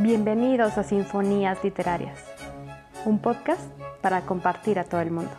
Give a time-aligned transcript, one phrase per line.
[0.00, 2.20] Bienvenidos a Sinfonías Literarias,
[3.04, 3.60] un podcast
[4.00, 5.32] para compartir a todo el mundo.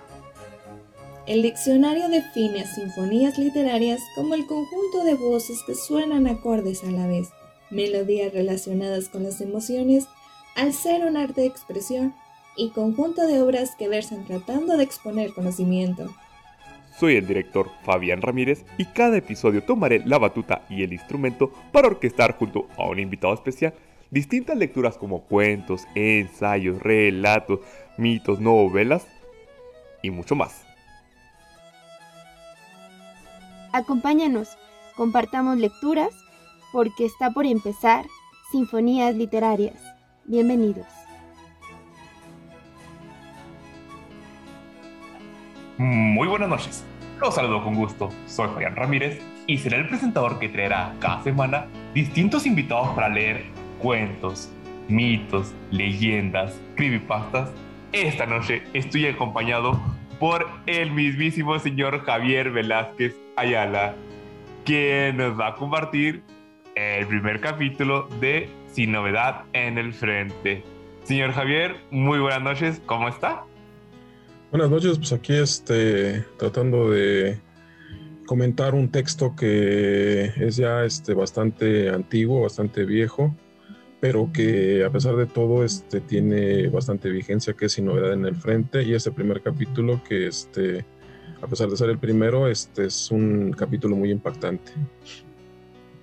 [1.28, 6.92] El diccionario define a sinfonías literarias como el conjunto de voces que suenan acordes a
[6.92, 7.30] la vez,
[7.70, 10.08] melodías relacionadas con las emociones,
[10.58, 12.14] al ser un arte de expresión
[12.58, 16.14] y conjunto de obras que versan tratando de exponer conocimiento.
[17.00, 21.88] Soy el director Fabián Ramírez y cada episodio tomaré la batuta y el instrumento para
[21.88, 23.74] orquestar junto a un invitado especial
[24.12, 27.60] distintas lecturas como cuentos, ensayos, relatos,
[27.98, 29.08] mitos, novelas
[30.02, 30.66] y mucho más.
[33.72, 34.58] Acompáñanos,
[34.96, 36.10] compartamos lecturas
[36.72, 38.06] porque está por empezar
[38.52, 39.76] Sinfonías Literarias.
[40.26, 40.88] Bienvenidos.
[45.78, 46.84] Muy buenas noches.
[47.20, 48.10] Los saludo con gusto.
[48.26, 53.59] Soy Fabián Ramírez y seré el presentador que traerá cada semana distintos invitados para leer
[53.80, 54.50] cuentos,
[54.88, 57.50] mitos, leyendas, creepypastas.
[57.92, 59.80] Esta noche estoy acompañado
[60.20, 63.96] por el mismísimo señor Javier Velázquez Ayala,
[64.66, 66.22] quien nos va a compartir
[66.76, 70.64] el primer capítulo de Sin Novedad en el Frente.
[71.04, 73.44] Señor Javier, muy buenas noches, ¿cómo está?
[74.52, 77.40] Buenas noches, pues aquí este, tratando de
[78.26, 83.34] comentar un texto que es ya este, bastante antiguo, bastante viejo,
[84.00, 88.26] pero que a pesar de todo este, tiene bastante vigencia, que es sin novedad en
[88.26, 88.84] el frente.
[88.84, 90.86] Y este primer capítulo, que este,
[91.42, 94.72] a pesar de ser el primero, este es un capítulo muy impactante.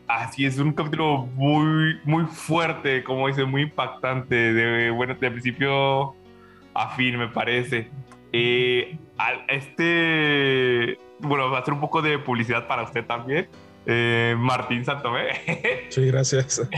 [0.08, 6.14] Así es, un capítulo muy, muy fuerte, como dice, muy impactante, de, bueno, de principio
[6.74, 7.88] a fin, me parece.
[8.32, 8.98] Eh,
[9.48, 13.48] este, bueno, va a ser un poco de publicidad para usted también.
[13.86, 15.86] Eh, Martín Santomé.
[15.90, 16.68] Sí, gracias.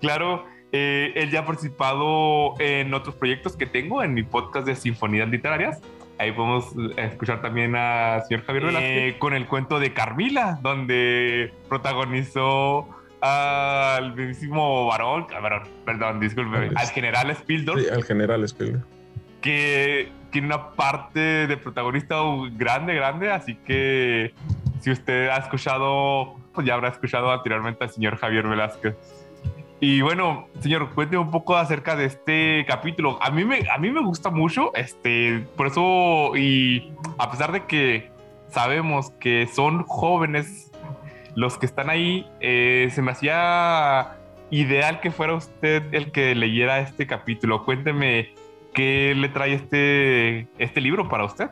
[0.00, 4.74] claro, eh, él ya ha participado en otros proyectos que tengo en mi podcast de
[4.74, 5.80] Sinfonías Literarias.
[6.18, 12.88] Ahí podemos escuchar también a señor Javier Velázquez con el cuento de Carmila, donde protagonizó
[13.20, 17.80] al mismísimo varón, ah, perdón, disculpe, al general Spildor.
[17.80, 18.84] Sí, al general Spildor.
[19.40, 22.16] Que tiene una parte de protagonista
[22.52, 24.34] grande, grande, así que
[24.84, 28.94] si usted ha escuchado, pues ya habrá escuchado anteriormente al señor Javier Velázquez.
[29.80, 33.18] Y bueno, señor, cuénteme un poco acerca de este capítulo.
[33.22, 37.64] A mí me, a mí me gusta mucho, este, por eso, y a pesar de
[37.64, 38.10] que
[38.48, 40.70] sabemos que son jóvenes
[41.34, 44.18] los que están ahí, eh, se me hacía
[44.50, 47.64] ideal que fuera usted el que leyera este capítulo.
[47.64, 48.34] Cuénteme
[48.74, 51.48] qué le trae este, este libro para usted.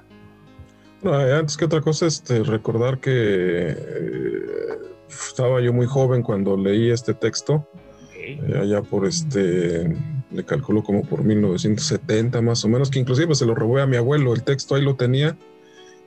[1.05, 6.91] Eh, antes que otra cosa, este, recordar que eh, estaba yo muy joven cuando leí
[6.91, 7.67] este texto,
[8.15, 9.97] eh, allá por este,
[10.31, 13.97] le calculo como por 1970 más o menos, que inclusive se lo robé a mi
[13.97, 15.37] abuelo, el texto ahí lo tenía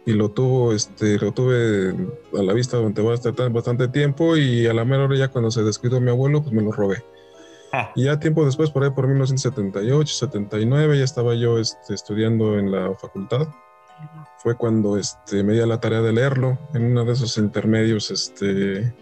[0.05, 1.93] y lo tuvo, este, lo tuve
[2.37, 5.63] a la vista durante bastante, bastante tiempo y a la mera hora ya cuando se
[5.63, 7.03] descuidó mi abuelo, pues me lo robé.
[7.73, 7.91] Ah.
[7.95, 12.71] Y ya tiempo después, por ahí por 1978, 79, ya estaba yo este, estudiando en
[12.71, 13.47] la facultad
[14.37, 16.59] fue cuando este, me di la tarea de leerlo.
[16.73, 18.93] En uno de esos intermedios este,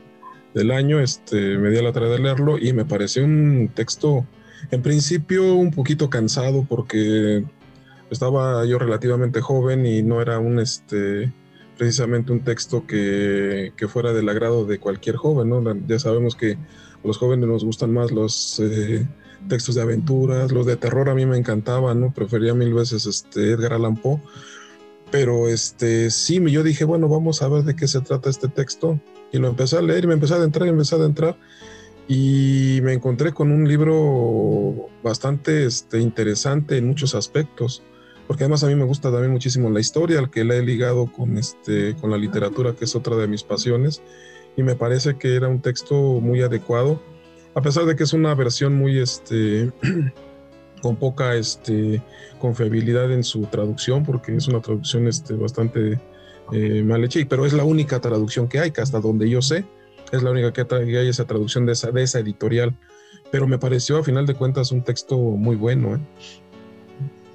[0.53, 4.25] del año este, me di la tarea de leerlo y me pareció un texto,
[4.71, 7.43] en principio, un poquito cansado porque
[8.09, 11.33] estaba yo relativamente joven y no era un, este,
[11.77, 15.49] precisamente un texto que, que fuera del agrado de cualquier joven.
[15.49, 15.61] ¿no?
[15.87, 18.59] Ya sabemos que a los jóvenes nos gustan más los...
[18.59, 19.05] Eh,
[19.47, 22.13] textos de aventuras, los de terror a mí me encantaban, ¿no?
[22.13, 24.21] Prefería mil veces este Edgar Allan Poe,
[25.13, 28.99] pero este, sí, yo dije, bueno, vamos a ver de qué se trata este texto.
[29.31, 31.37] Y lo empecé a leer y me empecé a adentrar y me empecé a adentrar.
[32.07, 37.83] Y me encontré con un libro bastante este, interesante en muchos aspectos.
[38.25, 41.05] Porque además a mí me gusta también muchísimo la historia, al que la he ligado
[41.11, 44.01] con, este, con la literatura, que es otra de mis pasiones.
[44.57, 46.99] Y me parece que era un texto muy adecuado,
[47.53, 49.71] a pesar de que es una versión muy, este,
[50.83, 52.01] con poca este,
[52.39, 55.97] confiabilidad en su traducción, porque es una traducción este, bastante
[56.51, 59.63] eh, mal hecha, pero es la única traducción que hay, que hasta donde yo sé,
[60.11, 62.75] es la única que hay esa traducción de esa, de esa editorial.
[63.31, 65.95] Pero me pareció, a final de cuentas, un texto muy bueno.
[65.95, 65.99] ¿eh?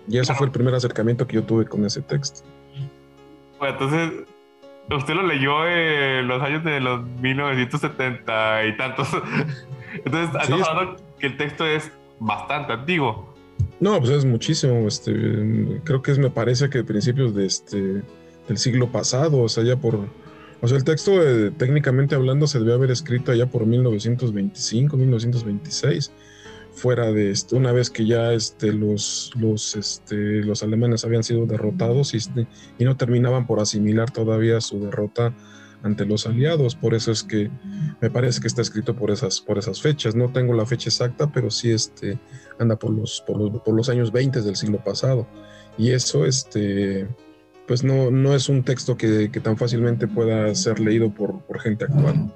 [0.09, 2.47] Y ese fue el primer acercamiento que yo tuve con ese texto.
[3.59, 4.27] Bueno, entonces,
[4.91, 9.09] usted lo leyó en los años de los 1970 y tantos.
[10.05, 11.91] Entonces, estamos hablando que el texto es
[12.21, 13.38] bastante antiguo.
[13.81, 14.89] No, pues es muchísimo.
[14.89, 15.13] Este,
[15.85, 18.03] creo que es, me parece que principios de este,
[18.49, 20.09] del siglo pasado, o sea, ya por.
[20.61, 21.13] O sea, el texto,
[21.57, 26.11] técnicamente hablando, se debe haber escrito allá por 1925, 1926.
[26.73, 31.47] fuera de este, una vez que ya este, los, los, este, los alemanes habían sido
[31.47, 32.47] derrotados y, este,
[32.79, 35.33] y no terminaban por asimilar todavía su derrota
[35.83, 36.75] ante los aliados.
[36.75, 37.51] Por eso es que
[38.01, 40.15] me parece que está escrito por esas, por esas fechas.
[40.15, 42.19] No tengo la fecha exacta, pero sí este,
[42.59, 45.27] anda por los, por los, por los años 20 del siglo pasado.
[45.77, 47.07] Y eso, este,
[47.67, 51.61] pues no, no es un texto que, que tan fácilmente pueda ser leído por, por
[51.61, 52.33] gente actual.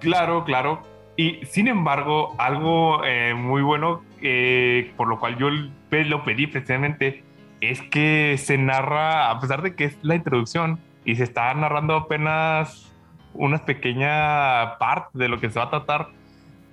[0.00, 0.82] Claro, claro.
[1.16, 7.24] Y sin embargo, algo eh, muy bueno, eh, por lo cual yo lo pedí precisamente,
[7.60, 11.94] es que se narra, a pesar de que es la introducción y se está narrando
[11.94, 12.92] apenas
[13.32, 16.08] una pequeña parte de lo que se va a tratar,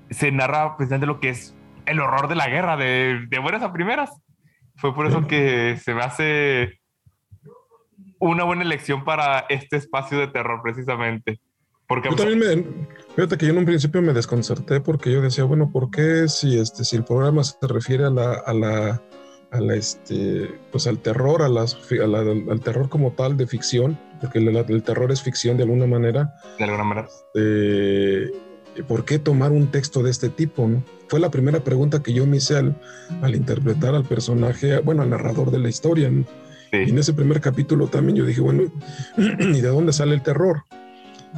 [0.10, 3.72] se narra precisamente lo que es el horror de la guerra, de, de buenas a
[3.72, 4.10] primeras.
[4.76, 6.80] Fue por eso que se me hace
[8.20, 11.40] una buena elección para este espacio de terror precisamente.
[11.88, 15.44] Porque yo también me, fíjate que yo en un principio me desconcerté porque yo decía,
[15.44, 19.02] bueno, ¿por qué si este si el programa se refiere a la a la
[19.52, 24.40] a la este pues al terror, a las al terror como tal de ficción, porque
[24.40, 26.34] el, el, terror es ficción de alguna manera.
[26.58, 27.10] De alguna manera.
[27.36, 28.32] Eh,
[28.88, 30.66] ¿Por qué tomar un texto de este tipo?
[30.66, 30.82] ¿no?
[31.10, 32.80] Fue la primera pregunta que yo me hice al,
[33.22, 36.10] al interpretar al personaje, bueno, al narrador de la historia.
[36.10, 36.24] ¿no?
[36.72, 36.78] Sí.
[36.88, 38.64] Y en ese primer capítulo también yo dije, bueno,
[39.18, 40.64] ¿y de dónde sale el terror?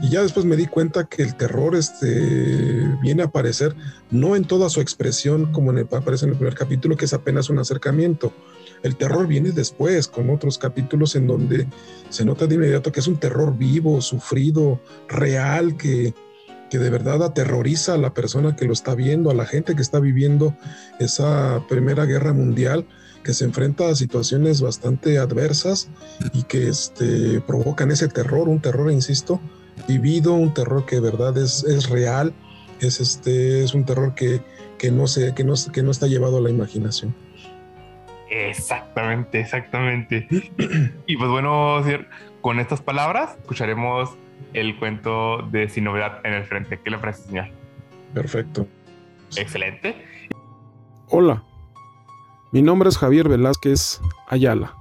[0.03, 3.75] Y ya después me di cuenta que el terror este, viene a aparecer
[4.11, 7.13] no en toda su expresión como en el, aparece en el primer capítulo, que es
[7.13, 8.31] apenas un acercamiento.
[8.85, 11.65] El terror viene después, con otros capítulos en donde
[12.09, 16.13] se nota de inmediato que es un terror vivo, sufrido, real, que,
[16.69, 19.81] que de verdad aterroriza a la persona que lo está viendo, a la gente que
[19.81, 20.55] está viviendo
[20.99, 22.85] esa Primera Guerra Mundial,
[23.23, 25.89] que se enfrenta a situaciones bastante adversas
[26.31, 29.41] y que este, provocan ese terror, un terror, insisto,
[29.87, 32.35] vivido, un terror que de verdad es, es real,
[32.81, 34.43] es, este, es un terror que,
[34.77, 37.24] que, no se, que, no, que no está llevado a la imaginación.
[38.35, 40.27] Exactamente, exactamente.
[41.07, 41.81] y pues bueno,
[42.41, 44.17] con estas palabras escucharemos
[44.53, 46.77] el cuento de Sin Novedad en el Frente.
[46.83, 47.45] ¿Qué le parece, señor?
[48.13, 48.67] Perfecto.
[49.37, 49.95] Excelente.
[51.07, 51.43] Hola,
[52.51, 54.75] mi nombre es Javier Velázquez Ayala.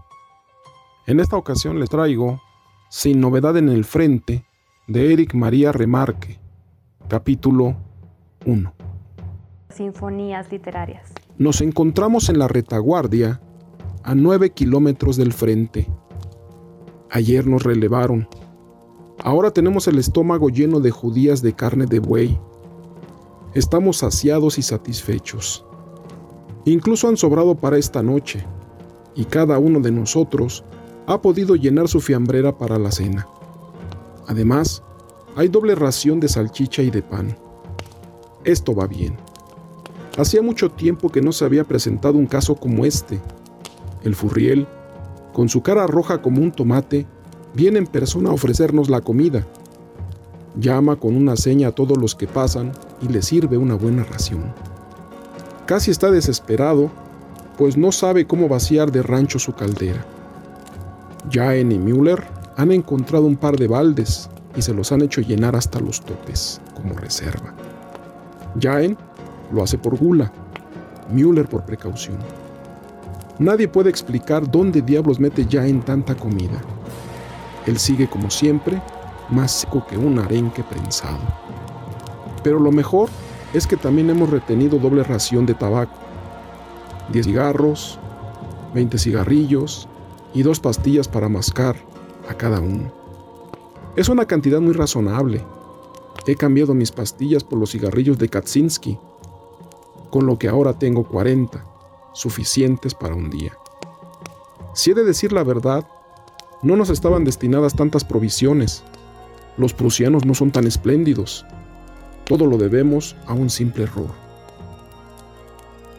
[1.07, 2.43] En esta ocasión les traigo
[2.89, 4.45] Sin Novedad en el Frente
[4.89, 6.41] de Eric María Remarque,
[7.09, 7.77] capítulo
[8.47, 8.75] 1.
[9.69, 11.13] Sinfonías literarias.
[11.37, 13.41] Nos encontramos en la retaguardia,
[14.05, 15.89] a nueve kilómetros del frente.
[17.11, 18.29] Ayer nos relevaron.
[19.19, 22.39] Ahora tenemos el estómago lleno de judías de carne de buey.
[23.53, 25.65] Estamos saciados y satisfechos.
[26.67, 28.45] Incluso han sobrado para esta noche,
[29.17, 30.63] y cada uno de nosotros
[31.07, 33.27] ha podido llenar su fiambrera para la cena.
[34.29, 34.85] Además,
[35.35, 37.37] hay doble ración de salchicha y de pan.
[38.45, 39.17] Esto va bien.
[40.17, 43.21] Hacía mucho tiempo que no se había presentado un caso como este.
[44.05, 44.67] El furriel,
[45.33, 47.07] con su cara roja como un tomate,
[47.53, 49.45] viene en persona a ofrecernos la comida.
[50.57, 52.73] Llama con una seña a todos los que pasan
[53.03, 54.55] y le sirve una buena ración.
[55.67, 56.93] Casi está desesperado,
[57.59, 60.07] pues no sabe cómo vaciar de rancho su caldera.
[61.33, 62.23] Jaen y Müller
[62.57, 66.61] han encontrado un par de baldes y se los han hecho llenar hasta los topes,
[66.75, 67.53] como reserva.
[68.61, 68.97] Jaen
[69.53, 70.33] lo hace por gula,
[71.11, 72.19] Müller por precaución.
[73.39, 76.61] Nadie puede explicar dónde diablos mete Jaen tanta comida.
[77.67, 78.81] Él sigue como siempre,
[79.31, 81.19] más seco que un arenque prensado.
[82.43, 83.09] Pero lo mejor
[83.53, 85.99] es que también hemos retenido doble ración de tabaco.
[87.13, 87.99] 10 cigarros,
[88.75, 89.89] 20 cigarrillos
[90.33, 91.77] y dos pastillas para mascar
[92.29, 92.93] a cada uno.
[93.97, 95.45] Es una cantidad muy razonable.
[96.27, 98.99] He cambiado mis pastillas por los cigarrillos de Kaczynski,
[100.15, 101.65] con lo que ahora tengo 40,
[102.13, 103.59] suficientes para un día.
[104.73, 105.89] Si he de decir la verdad,
[106.63, 108.85] no nos estaban destinadas tantas provisiones.
[109.57, 111.45] Los prusianos no son tan espléndidos.
[112.27, 114.07] Todo lo debemos a un simple error.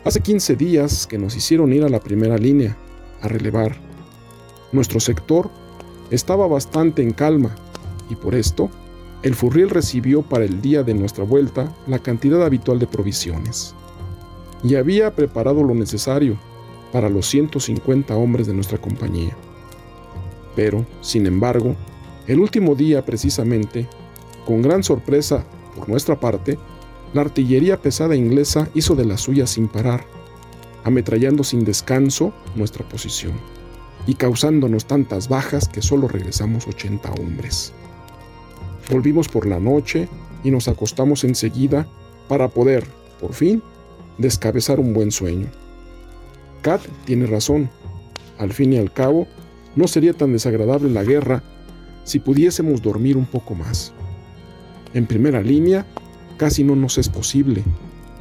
[0.06, 2.78] Hace 15 días que nos hicieron ir a la primera línea,
[3.22, 3.76] a relevar.
[4.72, 5.50] Nuestro sector
[6.10, 7.54] estaba bastante en calma
[8.10, 8.70] y por esto
[9.24, 13.76] el Furriel recibió para el día de nuestra vuelta la cantidad habitual de provisiones.
[14.66, 16.40] Y había preparado lo necesario
[16.92, 19.38] para los 150 hombres de nuestra compañía.
[20.56, 21.76] Pero, sin embargo,
[22.26, 23.88] el último día precisamente,
[24.44, 25.46] con gran sorpresa
[25.76, 26.58] por nuestra parte,
[27.14, 30.04] la artillería pesada inglesa hizo de la suya sin parar,
[30.84, 33.34] ametrallando sin descanso nuestra posición
[34.08, 37.72] y causándonos tantas bajas que solo regresamos 80 hombres.
[38.92, 40.10] Volvimos por la noche
[40.44, 41.88] y nos acostamos enseguida
[42.28, 42.88] para poder,
[43.20, 43.62] por fin,
[44.18, 45.48] descabezar un buen sueño.
[46.62, 47.70] Kat tiene razón.
[48.38, 49.28] Al fin y al cabo,
[49.76, 51.44] no sería tan desagradable la guerra
[52.04, 53.94] si pudiésemos dormir un poco más.
[54.94, 55.86] En primera línea,
[56.38, 57.64] casi no nos es posible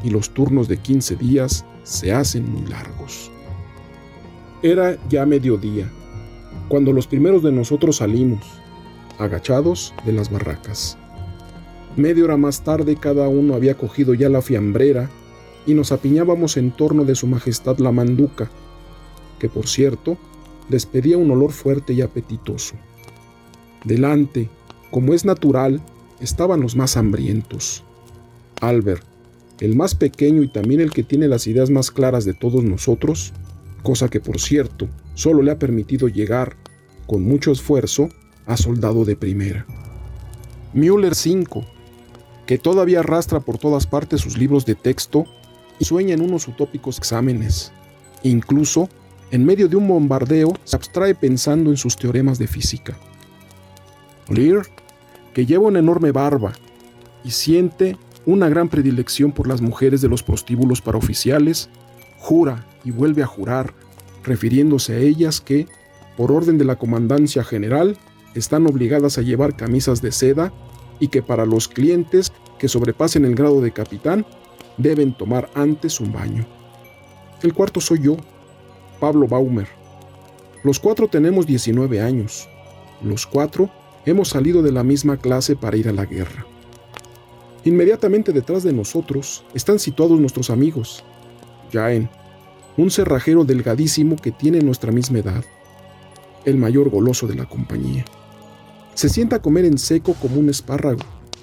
[0.03, 3.31] y los turnos de 15 días se hacen muy largos.
[4.63, 5.91] Era ya mediodía,
[6.69, 8.45] cuando los primeros de nosotros salimos,
[9.19, 10.97] agachados de las barracas.
[11.97, 15.09] Media hora más tarde cada uno había cogido ya la fiambrera
[15.67, 18.51] y nos apiñábamos en torno de su majestad la manduca,
[19.39, 20.19] que por cierto
[20.69, 22.77] despedía un olor fuerte y apetitoso.
[23.85, 24.49] Delante,
[24.91, 25.81] como es natural,
[26.21, 27.85] estaban los más hambrientos.
[28.61, 29.05] Albert,
[29.61, 33.33] el más pequeño y también el que tiene las ideas más claras de todos nosotros,
[33.83, 36.57] cosa que por cierto solo le ha permitido llegar,
[37.07, 38.09] con mucho esfuerzo,
[38.47, 39.67] a soldado de primera.
[40.73, 41.65] Müller 5,
[42.47, 45.27] que todavía arrastra por todas partes sus libros de texto
[45.79, 47.73] y sueña en unos utópicos exámenes.
[48.23, 48.89] Incluso,
[49.31, 52.97] en medio de un bombardeo, se abstrae pensando en sus teoremas de física.
[54.29, 54.67] Lear,
[55.33, 56.53] que lleva una enorme barba
[57.25, 61.69] y siente una gran predilección por las mujeres de los prostíbulos para oficiales,
[62.19, 63.75] jura y vuelve a jurar,
[64.23, 65.67] refiriéndose a ellas que,
[66.17, 67.99] por orden de la Comandancia General,
[68.35, 70.53] están obligadas a llevar camisas de seda
[71.01, 74.25] y que para los clientes que sobrepasen el grado de capitán
[74.77, 76.47] deben tomar antes un baño.
[77.43, 78.17] El cuarto soy yo,
[79.01, 79.69] Pablo Baumer.
[80.63, 82.49] Los cuatro tenemos 19 años.
[83.03, 83.71] Los cuatro
[84.07, 86.47] hemos salido de la misma clase para ir a la guerra.
[87.65, 91.05] Inmediatamente detrás de nosotros están situados nuestros amigos.
[91.73, 92.09] Jaen,
[92.77, 95.45] un cerrajero delgadísimo que tiene nuestra misma edad,
[96.45, 98.05] el mayor goloso de la compañía.
[98.95, 101.01] Se sienta a comer en seco como un espárrago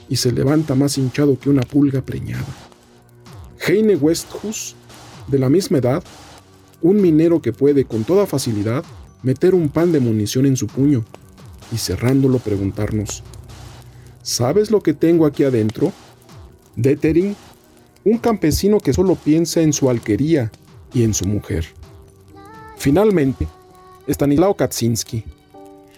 [0.09, 2.60] y se levanta más hinchado que una pulga preñada.
[3.67, 4.75] Heine Westhus,
[5.27, 6.03] de la misma edad,
[6.81, 8.83] un minero que puede con toda facilidad
[9.21, 11.05] meter un pan de munición en su puño
[11.71, 13.23] y cerrándolo preguntarnos,
[14.23, 15.93] ¿sabes lo que tengo aquí adentro?
[16.75, 17.35] Detering,
[18.03, 20.51] un campesino que solo piensa en su alquería
[20.91, 21.65] y en su mujer.
[22.77, 23.47] Finalmente,
[24.07, 25.23] Stanislao Kaczynski,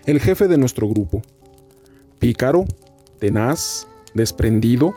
[0.05, 1.21] el jefe de nuestro grupo,
[2.19, 2.65] pícaro,
[3.19, 4.93] tenaz, desprendido,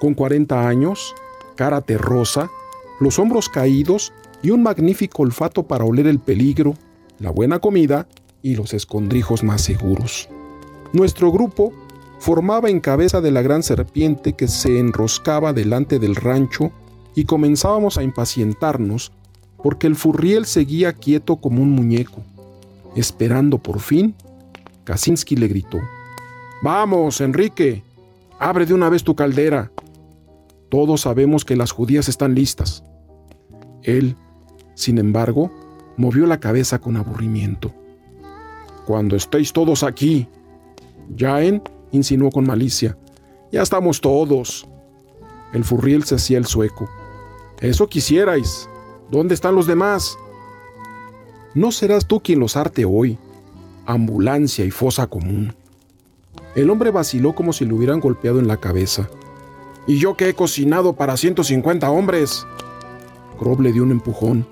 [0.00, 1.14] con 40 años,
[1.58, 2.52] cara terrosa,
[3.00, 4.12] los hombros caídos
[4.42, 6.74] y un magnífico olfato para oler el peligro,
[7.18, 8.06] la buena comida
[8.42, 10.28] y los escondrijos más seguros.
[10.92, 11.72] Nuestro grupo
[12.20, 16.70] formaba en cabeza de la gran serpiente que se enroscaba delante del rancho
[17.16, 19.10] y comenzábamos a impacientarnos
[19.60, 22.22] porque el furriel seguía quieto como un muñeco.
[22.94, 24.14] Esperando por fin,
[24.84, 25.78] Kaczynski le gritó.
[26.62, 27.82] Vamos, Enrique,
[28.38, 29.72] abre de una vez tu caldera.
[30.68, 32.84] Todos sabemos que las judías están listas.
[33.82, 34.16] Él,
[34.74, 35.50] sin embargo,
[35.96, 37.72] movió la cabeza con aburrimiento.
[38.86, 40.28] Cuando estéis todos aquí,
[41.16, 42.96] Jaen insinuó con malicia.
[43.50, 44.66] Ya estamos todos.
[45.52, 46.88] El furriel se hacía el sueco.
[47.60, 48.68] Eso quisierais.
[49.10, 50.18] ¿Dónde están los demás?
[51.54, 53.18] No serás tú quien los arte hoy.
[53.86, 55.54] Ambulancia y fosa común.
[56.54, 59.08] El hombre vaciló como si le hubieran golpeado en la cabeza.
[59.88, 62.46] ¿Y yo que he cocinado para 150 hombres?
[63.40, 64.46] Grob le dio un empujón.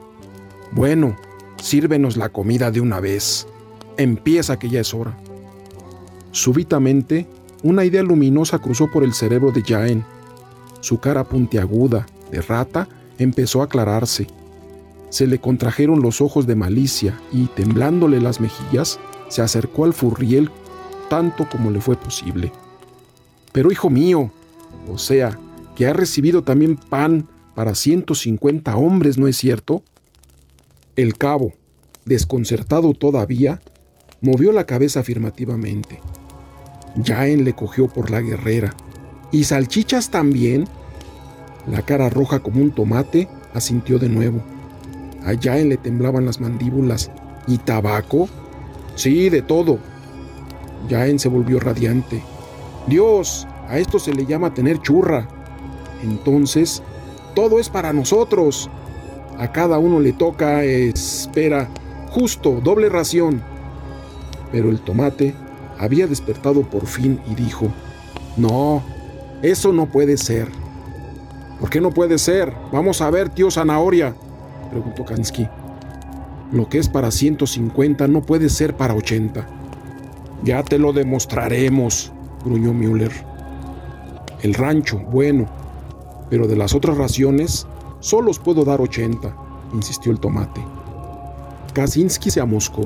[0.72, 1.14] Bueno,
[1.62, 3.46] sírvenos la comida de una vez.
[3.98, 5.14] Empieza que ya es hora.
[6.32, 7.26] Súbitamente,
[7.62, 10.06] una idea luminosa cruzó por el cerebro de Jaén.
[10.80, 12.88] Su cara puntiaguda, de rata,
[13.18, 14.28] empezó a aclararse.
[15.10, 20.50] Se le contrajeron los ojos de malicia y, temblándole las mejillas, se acercó al furriel
[21.10, 22.52] tanto como le fue posible.
[23.52, 24.30] Pero hijo mío,
[24.88, 25.38] o sea,
[25.74, 29.82] que ha recibido también pan para 150 hombres, ¿no es cierto?
[30.96, 31.52] El cabo,
[32.04, 33.60] desconcertado todavía,
[34.20, 36.00] movió la cabeza afirmativamente.
[37.04, 38.74] Jaén le cogió por la guerrera.
[39.32, 40.66] ¿Y salchichas también?
[41.66, 44.42] La cara roja como un tomate asintió de nuevo.
[45.24, 47.10] A Jaén le temblaban las mandíbulas.
[47.46, 48.28] ¿Y tabaco?
[48.94, 49.78] Sí, de todo.
[50.88, 52.22] Jaén se volvió radiante.
[52.86, 55.26] Dios, a esto se le llama tener churra.
[56.02, 56.82] Entonces,
[57.34, 58.70] todo es para nosotros.
[59.38, 61.68] A cada uno le toca, espera,
[62.10, 63.42] justo, doble ración.
[64.52, 65.34] Pero el tomate
[65.78, 67.68] había despertado por fin y dijo,
[68.36, 68.82] no,
[69.42, 70.48] eso no puede ser.
[71.60, 72.52] ¿Por qué no puede ser?
[72.72, 74.14] Vamos a ver, tío Zanahoria,
[74.70, 75.48] preguntó Kansky.
[76.52, 79.46] Lo que es para 150 no puede ser para 80.
[80.44, 82.12] Ya te lo demostraremos,
[82.44, 83.35] gruñó Müller.
[84.42, 85.46] El rancho, bueno,
[86.30, 87.66] pero de las otras raciones,
[88.00, 89.34] Solo os puedo dar 80,
[89.74, 90.64] insistió el tomate.
[91.72, 92.82] Kaczynski se amoscó.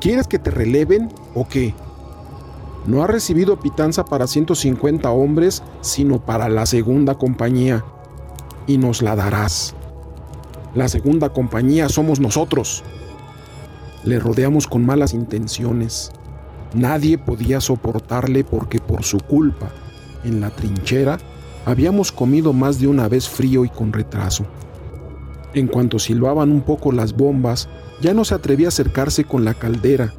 [0.00, 1.74] ¿Quieres que te releven o qué?
[2.86, 7.84] No ha recibido pitanza para 150 hombres, sino para la segunda compañía.
[8.66, 9.74] Y nos la darás.
[10.74, 12.82] La segunda compañía somos nosotros.
[14.02, 16.10] Le rodeamos con malas intenciones.
[16.74, 19.70] Nadie podía soportarle porque por su culpa,
[20.24, 21.18] en la trinchera,
[21.64, 24.44] habíamos comido más de una vez frío y con retraso.
[25.54, 27.68] En cuanto silbaban un poco las bombas,
[28.00, 30.12] ya no se atrevía a acercarse con la caldera,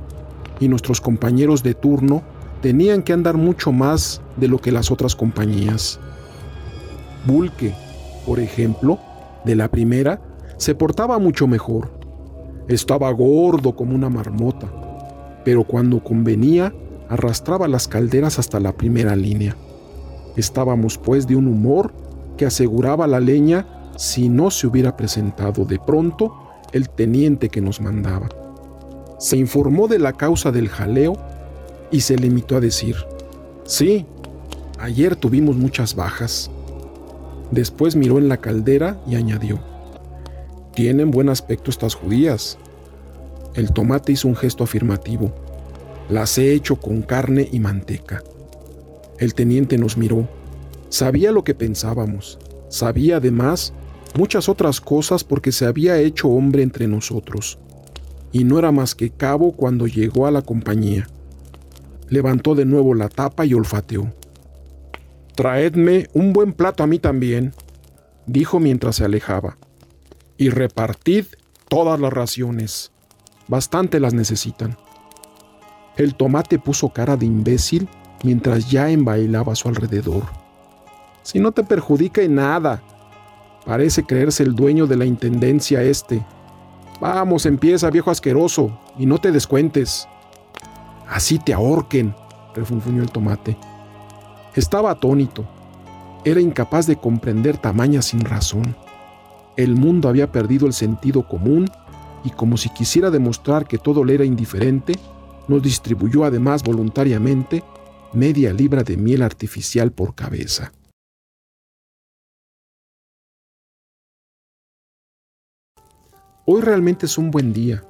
[0.59, 2.23] y nuestros compañeros de turno
[2.61, 5.99] tenían que andar mucho más de lo que las otras compañías.
[7.25, 7.73] Bulke,
[8.25, 8.99] por ejemplo,
[9.43, 10.21] de la primera,
[10.57, 11.91] se portaba mucho mejor.
[12.67, 14.71] Estaba gordo como una marmota,
[15.43, 16.73] pero cuando convenía
[17.09, 19.55] arrastraba las calderas hasta la primera línea.
[20.35, 21.93] Estábamos pues de un humor
[22.37, 23.65] que aseguraba la leña
[23.95, 26.33] si no se hubiera presentado de pronto
[26.73, 28.29] el teniente que nos mandaba.
[29.17, 31.17] Se informó de la causa del jaleo
[31.91, 32.97] y se limitó a decir,
[33.63, 34.05] sí,
[34.79, 36.51] ayer tuvimos muchas bajas.
[37.51, 39.59] Después miró en la caldera y añadió,
[40.73, 42.57] tienen buen aspecto estas judías.
[43.53, 45.31] El tomate hizo un gesto afirmativo.
[46.09, 48.21] Las he hecho con carne y manteca.
[49.17, 50.27] El teniente nos miró.
[50.89, 52.37] Sabía lo que pensábamos.
[52.69, 53.73] Sabía además
[54.17, 57.59] muchas otras cosas porque se había hecho hombre entre nosotros.
[58.31, 61.07] Y no era más que cabo cuando llegó a la compañía.
[62.09, 64.13] Levantó de nuevo la tapa y olfateó.
[65.35, 67.53] Traedme un buen plato a mí también,
[68.25, 69.57] dijo mientras se alejaba
[70.37, 71.25] y repartid
[71.69, 72.91] todas las raciones.
[73.47, 74.77] Bastante las necesitan.
[75.97, 77.87] El tomate puso cara de imbécil
[78.25, 80.23] mientras ya embailaba a su alrededor.
[81.21, 82.81] Si no te perjudica en nada.
[83.65, 86.25] Parece creerse el dueño de la intendencia este.
[86.99, 90.07] Vamos, empieza, viejo asqueroso, y no te descuentes.
[91.07, 92.15] Así te ahorquen,
[92.53, 93.57] refunfuñó el tomate.
[94.55, 95.45] Estaba atónito.
[96.23, 98.75] Era incapaz de comprender tamaña sin razón.
[99.57, 101.69] El mundo había perdido el sentido común
[102.23, 104.93] y como si quisiera demostrar que todo le era indiferente,
[105.47, 107.63] nos distribuyó además voluntariamente
[108.15, 110.71] media libra de miel artificial por cabeza.
[116.45, 117.83] Hoy realmente es un buen día.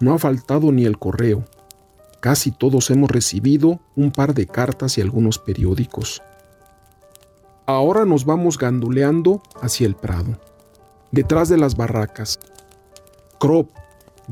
[0.00, 1.44] No ha faltado ni el correo.
[2.20, 6.22] Casi todos hemos recibido un par de cartas y algunos periódicos.
[7.66, 10.38] Ahora nos vamos ganduleando hacia el prado
[11.10, 12.38] detrás de las barracas.
[13.38, 13.70] Crop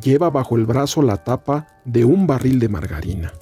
[0.00, 3.32] lleva bajo el brazo la tapa de un barril de margarina.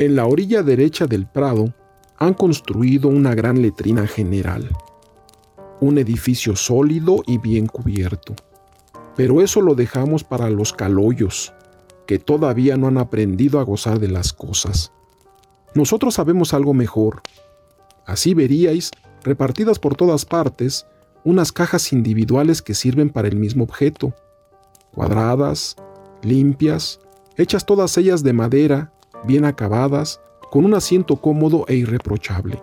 [0.00, 1.74] En la orilla derecha del prado
[2.16, 4.74] han construido una gran letrina general,
[5.78, 8.34] un edificio sólido y bien cubierto.
[9.14, 11.52] Pero eso lo dejamos para los caloyos,
[12.06, 14.90] que todavía no han aprendido a gozar de las cosas.
[15.74, 17.20] Nosotros sabemos algo mejor.
[18.06, 20.86] Así veríais, repartidas por todas partes,
[21.24, 24.14] unas cajas individuales que sirven para el mismo objeto,
[24.94, 25.76] cuadradas,
[26.22, 27.00] limpias,
[27.36, 32.60] hechas todas ellas de madera, bien acabadas, con un asiento cómodo e irreprochable.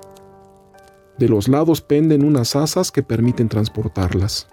[1.17, 4.47] De los lados penden unas asas que permiten transportarlas.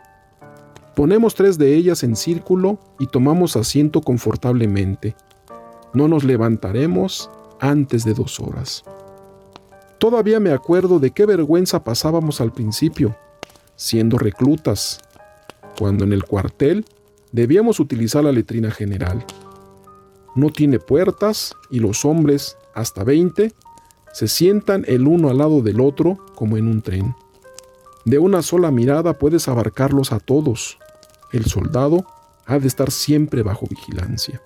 [0.95, 5.17] Ponemos tres de ellas en círculo y tomamos asiento confortablemente.
[5.93, 8.85] No nos levantaremos antes de dos horas.
[9.99, 13.17] Todavía me acuerdo de qué vergüenza pasábamos al principio,
[13.75, 15.01] siendo reclutas,
[15.79, 16.85] cuando en el cuartel
[17.33, 19.25] debíamos utilizar la letrina general.
[20.35, 23.53] No tiene puertas y los hombres, hasta 20,
[24.12, 27.14] se sientan el uno al lado del otro como en un tren.
[28.05, 30.79] De una sola mirada puedes abarcarlos a todos.
[31.33, 32.05] El soldado
[32.47, 34.42] ha de estar siempre bajo vigilancia.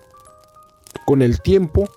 [1.05, 1.89] Con el tiempo,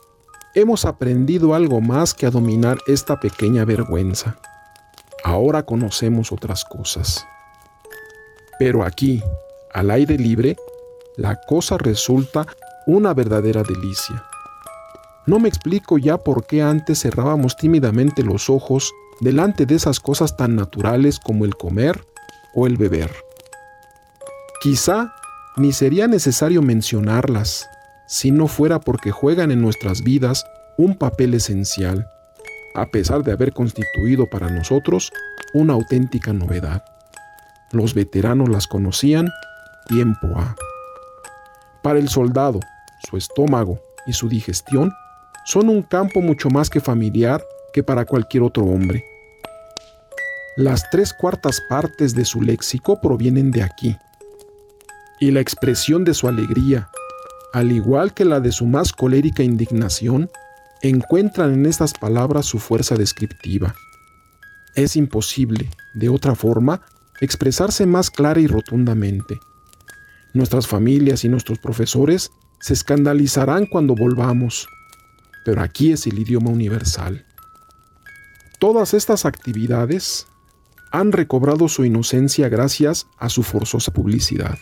[0.54, 4.38] hemos aprendido algo más que a dominar esta pequeña vergüenza.
[5.24, 7.26] Ahora conocemos otras cosas.
[8.58, 9.22] Pero aquí,
[9.72, 10.56] al aire libre,
[11.16, 12.46] la cosa resulta
[12.86, 14.24] una verdadera delicia.
[15.26, 20.36] No me explico ya por qué antes cerrábamos tímidamente los ojos delante de esas cosas
[20.36, 22.04] tan naturales como el comer
[22.54, 23.10] o el beber.
[24.60, 25.14] Quizá
[25.56, 27.68] ni sería necesario mencionarlas,
[28.06, 30.44] si no fuera porque juegan en nuestras vidas
[30.76, 32.08] un papel esencial
[32.74, 35.12] a pesar de haber constituido para nosotros
[35.54, 36.84] una auténtica novedad.
[37.70, 39.28] Los veteranos las conocían
[39.86, 40.56] tiempo a.
[41.82, 42.60] Para el soldado,
[43.08, 44.92] su estómago y su digestión
[45.44, 49.04] son un campo mucho más que familiar que para cualquier otro hombre.
[50.56, 53.96] las tres cuartas partes de su léxico provienen de aquí.
[55.18, 56.90] Y la expresión de su alegría,
[57.54, 60.30] al igual que la de su más colérica indignación,
[60.82, 63.74] encuentran en estas palabras su fuerza descriptiva.
[64.74, 66.82] Es imposible, de otra forma,
[67.20, 69.38] expresarse más clara y rotundamente.
[70.34, 72.30] Nuestras familias y nuestros profesores
[72.62, 74.68] se escandalizarán cuando volvamos,
[75.44, 77.26] pero aquí es el idioma universal.
[78.60, 80.28] Todas estas actividades
[80.92, 84.56] han recobrado su inocencia gracias a su forzosa publicidad.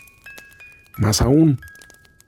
[0.97, 1.59] Más aún,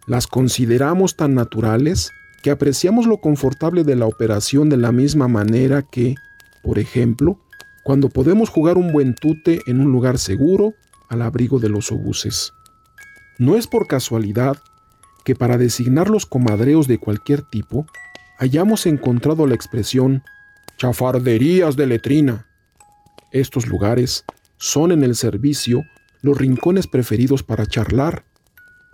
[0.06, 2.12] las consideramos tan naturales
[2.44, 6.14] que apreciamos lo confortable de la operación de la misma manera que,
[6.62, 7.40] por ejemplo,
[7.84, 10.76] cuando podemos jugar un buen tute en un lugar seguro
[11.10, 12.54] al abrigo de los obuses.
[13.40, 14.58] No es por casualidad
[15.24, 17.86] que para designar los comadreos de cualquier tipo
[18.38, 20.24] hayamos encontrado la expresión
[20.78, 22.48] chafarderías de letrina
[23.34, 24.26] estos lugares
[24.58, 25.84] son en el servicio
[26.22, 28.26] los rincones preferidos para charlar,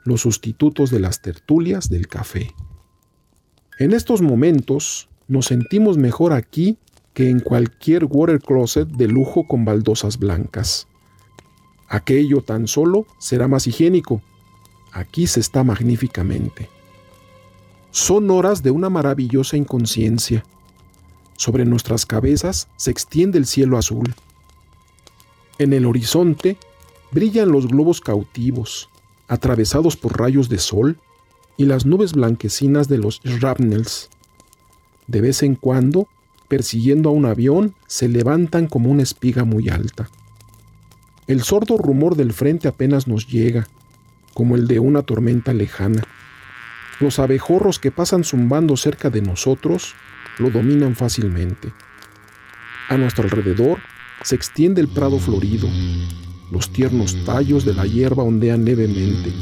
[0.05, 2.55] los sustitutos de las tertulias del café.
[3.79, 6.77] En estos momentos nos sentimos mejor aquí
[7.13, 10.87] que en cualquier water closet de lujo con baldosas blancas.
[11.89, 14.21] Aquello tan solo será más higiénico.
[14.91, 16.69] Aquí se está magníficamente.
[17.91, 20.43] Son horas de una maravillosa inconsciencia.
[21.37, 24.13] Sobre nuestras cabezas se extiende el cielo azul.
[25.57, 26.57] En el horizonte
[27.11, 28.89] brillan los globos cautivos,
[29.27, 30.97] atravesados por rayos de sol,
[31.57, 34.09] y las nubes blanquecinas de los shrapnels.
[35.07, 36.07] De vez en cuando,
[36.47, 40.09] persiguiendo a un avión, se levantan como una espiga muy alta.
[41.27, 43.67] El sordo rumor del frente apenas nos llega,
[44.39, 46.01] como el de una tormenta lejana.
[47.01, 49.95] Los abejorros que pasan zumbando cerca de nosotros
[50.37, 51.73] lo dominan fácilmente.
[52.87, 53.79] A nuestro alrededor
[54.23, 55.67] se extiende el prado florido.
[56.53, 59.33] Los tiernos tallos de la hierba ondean levemente.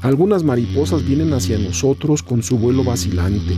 [0.00, 3.54] Algunas mariposas vienen hacia nosotros con su vuelo vacilante.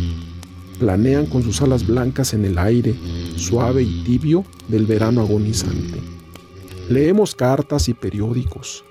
[0.81, 2.97] Planean con sus alas blancas en el aire,
[3.37, 6.01] suave y tibio del verano agonizante.
[6.89, 8.85] Leemos cartas y periódicos.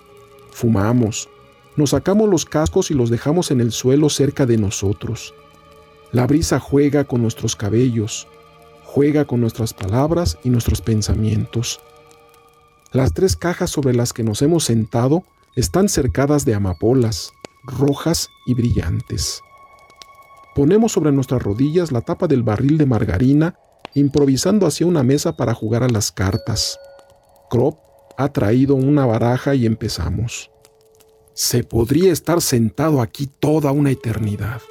[0.51, 1.27] Fumamos.
[1.75, 5.33] Nos sacamos los cascos y los dejamos en el suelo cerca de nosotros.
[6.11, 8.27] La brisa juega con nuestros cabellos,
[8.85, 11.81] juega con nuestras palabras y nuestros pensamientos.
[12.93, 15.23] Las tres cajas sobre las que nos hemos sentado
[15.57, 17.33] están cercadas de amapolas,
[17.65, 19.41] rojas y brillantes.
[20.55, 23.59] Ponemos sobre nuestras rodillas la tapa del barril de margarina,
[23.93, 26.79] improvisando hacia una mesa para jugar a las cartas.
[27.49, 27.77] Crop
[28.17, 30.49] ha traído una baraja y empezamos.
[31.36, 34.62] Se podría estar sentado aquí toda una eternidad.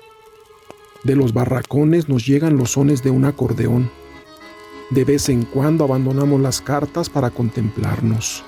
[1.03, 3.91] De los barracones nos llegan los sones de un acordeón
[4.91, 8.45] de vez en cuando abandonamos las cartas para contemplarnos.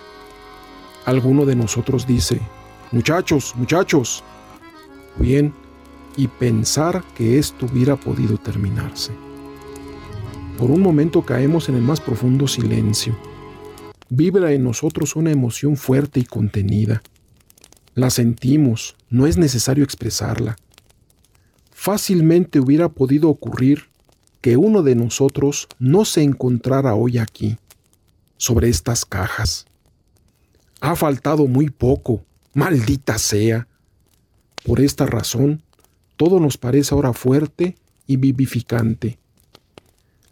[1.04, 2.40] Alguno de nosotros dice,
[2.90, 4.24] muchachos, muchachos,
[5.16, 5.52] bien,
[6.16, 9.12] y pensar que esto hubiera podido terminarse.
[10.56, 13.14] Por un momento caemos en el más profundo silencio.
[14.08, 17.02] Vibra en nosotros una emoción fuerte y contenida.
[17.96, 20.58] La sentimos, no es necesario expresarla.
[21.72, 23.84] Fácilmente hubiera podido ocurrir
[24.42, 27.56] que uno de nosotros no se encontrara hoy aquí,
[28.36, 29.64] sobre estas cajas.
[30.82, 33.66] Ha faltado muy poco, maldita sea.
[34.62, 35.62] Por esta razón,
[36.18, 39.18] todo nos parece ahora fuerte y vivificante.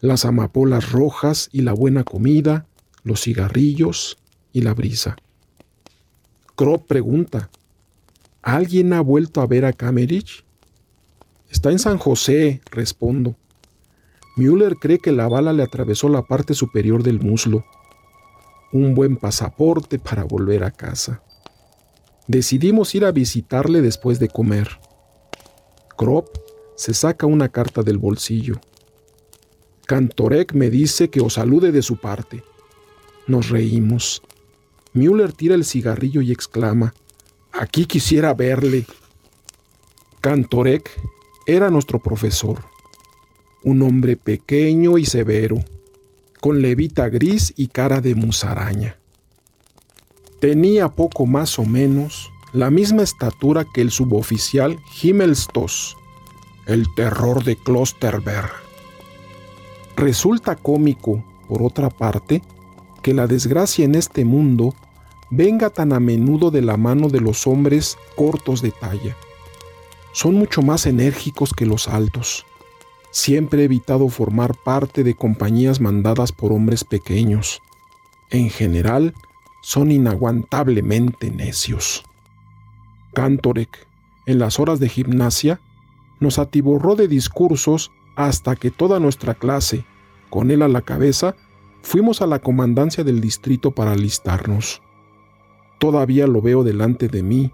[0.03, 2.67] Las amapolas rojas y la buena comida,
[3.05, 4.19] los cigarrillos
[4.53, 5.17] y la brisa.
[6.57, 7.51] Crop pregunta,
[8.41, 10.45] ¿alguien ha vuelto a ver a Camerich?
[11.51, 13.35] Está en San José, respondo.
[14.37, 17.65] Müller cree que la bala le atravesó la parte superior del muslo.
[18.73, 21.23] Un buen pasaporte para volver a casa.
[22.29, 24.79] Decidimos ir a visitarle después de comer.
[25.97, 26.29] Krop
[26.77, 28.61] se saca una carta del bolsillo.
[29.87, 32.45] Cantorek me dice que os salude de su parte.
[33.27, 34.23] Nos reímos.
[34.95, 36.95] Müller tira el cigarrillo y exclama,
[37.53, 38.87] Aquí quisiera verle.
[40.21, 40.91] Cantorek
[41.47, 42.75] era nuestro profesor
[43.65, 45.57] un hombre pequeño y severo,
[46.41, 48.99] con levita gris y cara de musaraña.
[50.39, 55.97] Tenía poco más o menos la misma estatura que el suboficial Himmelstos,
[56.67, 58.51] el terror de Klosterberg.
[59.97, 62.43] Resulta cómico, por otra parte,
[63.03, 64.75] que la desgracia en este mundo
[65.31, 69.17] venga tan a menudo de la mano de los hombres cortos de talla.
[70.13, 72.47] Son mucho más enérgicos que los altos
[73.15, 77.63] Siempre he evitado formar parte de compañías mandadas por hombres pequeños.
[78.31, 79.15] en general,
[79.63, 82.03] son inaguantablemente necios.
[83.13, 83.87] Cantorek,
[84.27, 85.61] en las horas de gimnasia,
[86.19, 89.85] nos atiborró de discursos hasta que toda nuestra clase,
[90.29, 91.37] con él a la cabeza,
[91.83, 94.83] fuimos a la comandancia del distrito para alistarnos.
[95.79, 97.53] Todavía lo veo delante de mí,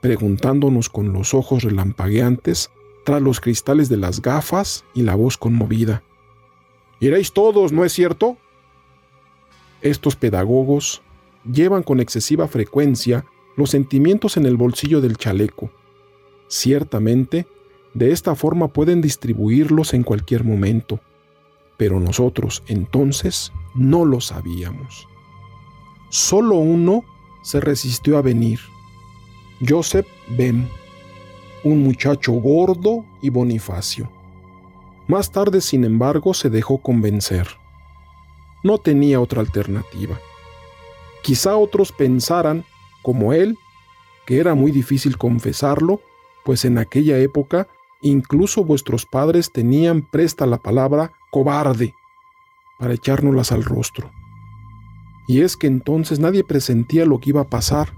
[0.00, 2.70] preguntándonos con los ojos relampagueantes
[3.04, 6.02] tras los cristales de las gafas y la voz conmovida.
[7.00, 8.36] Iréis todos, ¿no es cierto?
[9.80, 11.02] Estos pedagogos
[11.50, 13.24] llevan con excesiva frecuencia
[13.56, 15.70] los sentimientos en el bolsillo del chaleco.
[16.48, 17.46] Ciertamente,
[17.94, 21.00] de esta forma pueden distribuirlos en cualquier momento,
[21.76, 25.08] pero nosotros entonces no lo sabíamos.
[26.10, 27.04] Solo uno
[27.42, 28.60] se resistió a venir,
[29.66, 30.68] Joseph Bem,
[31.64, 34.10] un muchacho gordo y bonifacio.
[35.06, 37.48] Más tarde, sin embargo, se dejó convencer.
[38.64, 40.18] No tenía otra alternativa.
[41.22, 42.64] Quizá otros pensaran,
[43.02, 43.56] como él,
[44.26, 46.00] que era muy difícil confesarlo,
[46.44, 47.68] pues en aquella época
[48.00, 51.94] incluso vuestros padres tenían presta la palabra cobarde
[52.78, 54.10] para echárnoslas al rostro.
[55.26, 57.92] Y es que entonces nadie presentía lo que iba a pasar.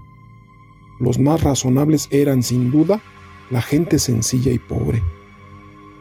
[0.99, 3.01] Los más razonables eran, sin duda,
[3.49, 5.03] la gente sencilla y pobre.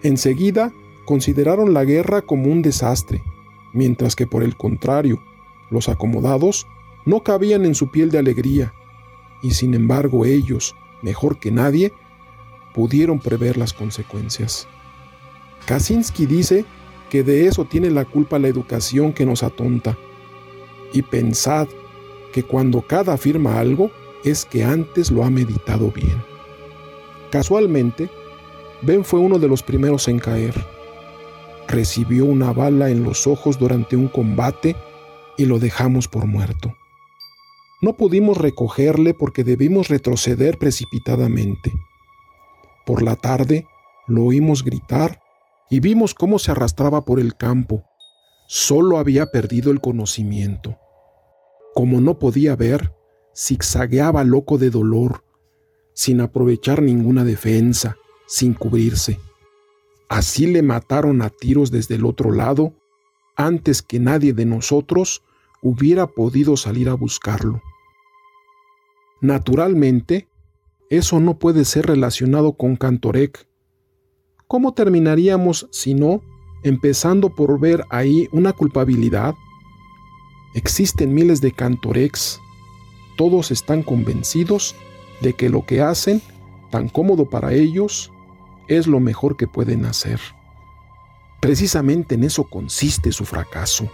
[0.02, 0.72] Enseguida
[1.04, 3.22] consideraron la guerra como un desastre,
[3.72, 5.22] mientras que por el contrario,
[5.70, 6.66] los acomodados
[7.04, 8.72] no cabían en su piel de alegría,
[9.42, 11.92] y sin embargo ellos, mejor que nadie,
[12.74, 14.66] pudieron prever las consecuencias.
[15.66, 16.64] Kaczynski dice
[17.10, 19.96] que de eso tiene la culpa la educación que nos atonta.
[20.94, 21.68] Y pensad
[22.32, 23.90] que cuando cada afirma algo
[24.24, 26.24] es que antes lo ha meditado bien.
[27.30, 28.08] Casualmente,
[28.80, 30.54] Ben fue uno de los primeros en caer.
[31.68, 34.76] Recibió una bala en los ojos durante un combate
[35.36, 36.74] y lo dejamos por muerto.
[37.82, 41.72] No pudimos recogerle porque debimos retroceder precipitadamente.
[42.86, 43.66] Por la tarde
[44.06, 45.20] lo oímos gritar
[45.70, 47.84] y vimos cómo se arrastraba por el campo.
[48.46, 50.78] Solo había perdido el conocimiento.
[51.74, 52.92] Como no podía ver,
[53.36, 55.24] zigzagueaba loco de dolor,
[55.92, 59.18] sin aprovechar ninguna defensa, sin cubrirse.
[60.08, 62.74] Así le mataron a tiros desde el otro lado,
[63.36, 65.22] antes que nadie de nosotros
[65.62, 67.60] hubiera podido salir a buscarlo.
[69.20, 70.28] Naturalmente,
[70.90, 73.48] eso no puede ser relacionado con Cantorek.
[74.46, 76.22] ¿Cómo terminaríamos si no,
[76.62, 79.34] empezando por ver ahí una culpabilidad?
[80.54, 82.40] Existen miles de Cantorex.
[83.16, 84.76] Todos están convencidos
[85.20, 86.22] de que lo que hacen,
[86.70, 88.12] tan cómodo para ellos,
[88.68, 90.20] es lo mejor que pueden hacer.
[91.40, 93.88] Precisamente en eso consiste su fracaso.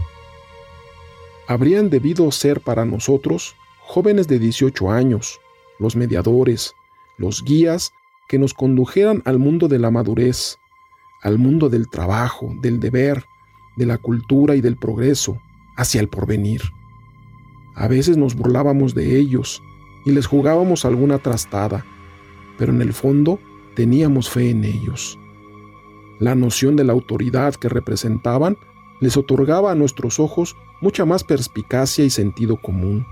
[1.49, 5.41] Habrían debido ser para nosotros jóvenes de 18 años,
[5.79, 6.75] los mediadores,
[7.17, 7.93] los guías
[8.29, 10.59] que nos condujeran al mundo de la madurez,
[11.23, 13.25] al mundo del trabajo, del deber,
[13.77, 15.41] de la cultura y del progreso,
[15.81, 16.61] hacia el porvenir.
[17.75, 19.63] A veces nos burlábamos de ellos
[20.05, 21.87] y les jugábamos alguna trastada,
[22.59, 23.39] pero en el fondo
[23.75, 25.19] teníamos fe en ellos.
[26.19, 28.59] La noción de la autoridad que representaban
[29.01, 33.07] les otorgaba a nuestros ojos mucha más perspicacia y sentido común.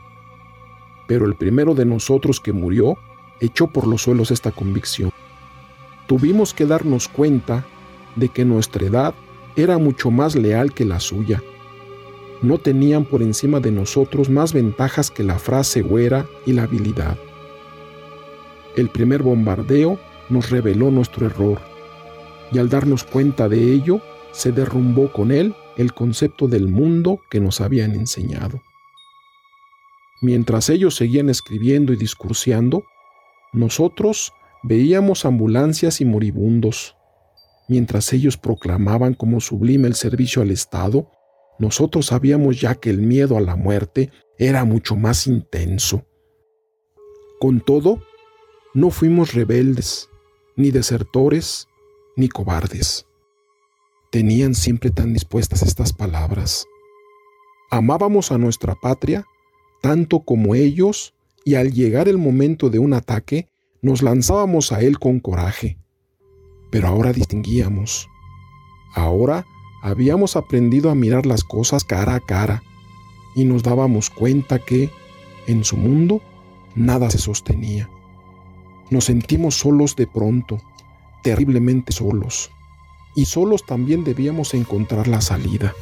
[1.07, 2.98] Pero el primero de nosotros que murió
[3.40, 5.11] echó por los suelos esta convicción.
[6.07, 7.64] Tuvimos que darnos cuenta
[8.14, 9.14] de que nuestra edad
[9.57, 11.42] era mucho más leal que la suya.
[12.40, 17.18] No tenían por encima de nosotros más ventajas que la frase güera y la habilidad.
[18.77, 19.98] El primer bombardeo
[20.29, 21.59] nos reveló nuestro error,
[22.53, 27.40] y al darnos cuenta de ello, se derrumbó con él el concepto del mundo que
[27.40, 28.61] nos habían enseñado.
[30.20, 32.85] Mientras ellos seguían escribiendo y discursiando,
[33.53, 36.96] nosotros veíamos ambulancias y moribundos.
[37.68, 41.11] Mientras ellos proclamaban como sublime el servicio al Estado,
[41.59, 46.07] nosotros sabíamos ya que el miedo a la muerte era mucho más intenso.
[47.40, 48.03] Con todo,
[48.75, 50.09] no fuimos rebeldes,
[50.57, 51.66] ni desertores,
[52.16, 53.07] ni cobardes.
[54.11, 56.66] Tenían siempre tan dispuestas estas palabras.
[57.71, 59.25] Amábamos a nuestra patria
[59.81, 63.49] tanto como ellos y al llegar el momento de un ataque,
[63.81, 65.79] nos lanzábamos a él con coraje.
[66.71, 68.09] Pero ahora distinguíamos.
[68.94, 69.47] Ahora
[69.80, 72.62] habíamos aprendido a mirar las cosas cara a cara
[73.34, 74.90] y nos dábamos cuenta que,
[75.46, 76.20] en su mundo,
[76.74, 77.88] nada se sostenía.
[78.90, 80.58] Nos sentimos solos de pronto,
[81.22, 82.50] terriblemente solos,
[83.14, 85.74] y solos también debíamos encontrar la salida.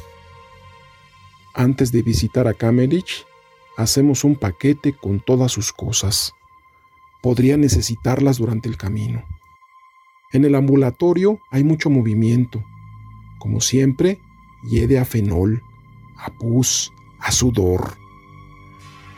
[1.53, 3.25] Antes de visitar a Kamerich,
[3.77, 6.33] hacemos un paquete con todas sus cosas.
[7.21, 9.23] Podría necesitarlas durante el camino.
[10.33, 12.63] En el ambulatorio hay mucho movimiento.
[13.39, 14.19] Como siempre,
[14.63, 15.63] hiede a fenol,
[16.17, 17.97] a pus, a sudor.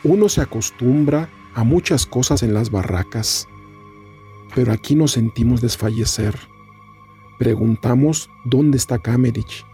[0.04, 3.48] Uno se acostumbra a muchas cosas en las barracas,
[4.54, 6.38] pero aquí nos sentimos desfallecer.
[7.38, 9.64] Preguntamos dónde está Kamerich.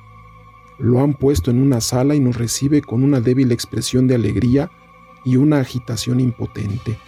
[0.79, 4.71] Lo han puesto en una sala y nos recibe con una débil expresión de alegría
[5.25, 6.99] y una agitación impotente.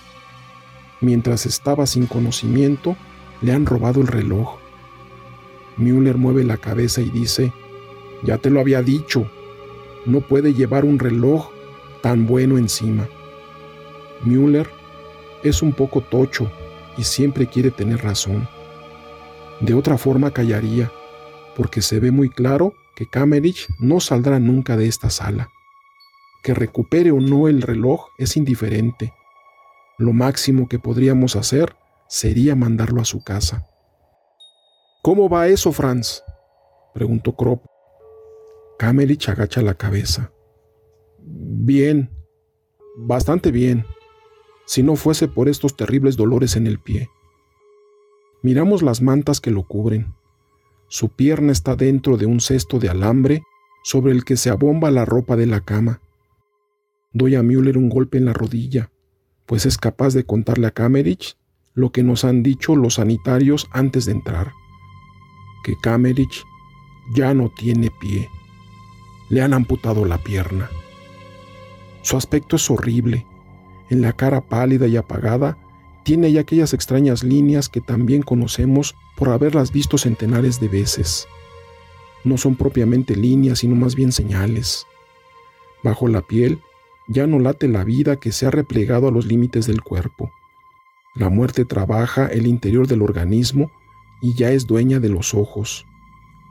[1.00, 2.96] Mientras estaba sin conocimiento,
[3.40, 4.57] le han robado el reloj.
[5.78, 7.52] Müller mueve la cabeza y dice,
[8.22, 9.30] ya te lo había dicho,
[10.06, 11.50] no puede llevar un reloj
[12.02, 13.08] tan bueno encima.
[14.24, 14.68] Müller
[15.42, 16.50] es un poco tocho
[16.96, 18.48] y siempre quiere tener razón.
[19.60, 20.90] De otra forma callaría,
[21.56, 25.50] porque se ve muy claro que Kamerich no saldrá nunca de esta sala.
[26.42, 29.12] Que recupere o no el reloj es indiferente.
[29.98, 31.76] Lo máximo que podríamos hacer
[32.08, 33.66] sería mandarlo a su casa.
[35.02, 36.22] ¿Cómo va eso, Franz?
[36.92, 37.64] preguntó Krop.
[38.78, 40.32] Kamerich agacha la cabeza.
[41.20, 42.10] Bien,
[42.96, 43.84] bastante bien,
[44.66, 47.08] si no fuese por estos terribles dolores en el pie.
[48.42, 50.14] Miramos las mantas que lo cubren.
[50.88, 53.42] Su pierna está dentro de un cesto de alambre
[53.84, 56.00] sobre el que se abomba la ropa de la cama.
[57.12, 58.90] Doy a Müller un golpe en la rodilla,
[59.46, 61.36] pues es capaz de contarle a Kamerich
[61.74, 64.52] lo que nos han dicho los sanitarios antes de entrar,
[65.62, 66.44] que Kamerich
[67.10, 68.30] ya no tiene pie.
[69.28, 70.70] Le han amputado la pierna.
[72.02, 73.26] Su aspecto es horrible.
[73.90, 75.58] En la cara pálida y apagada
[76.04, 81.26] tiene ya aquellas extrañas líneas que también conocemos por haberlas visto centenares de veces.
[82.24, 84.86] No son propiamente líneas, sino más bien señales.
[85.82, 86.60] Bajo la piel
[87.08, 90.30] ya no late la vida que se ha replegado a los límites del cuerpo.
[91.14, 93.70] La muerte trabaja el interior del organismo
[94.20, 95.86] y ya es dueña de los ojos.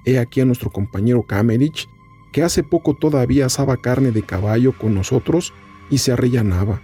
[0.06, 1.90] He aquí a nuestro compañero Kamerich,
[2.32, 5.54] que hace poco todavía asaba carne de caballo con nosotros
[5.90, 6.82] y se arrellanaba.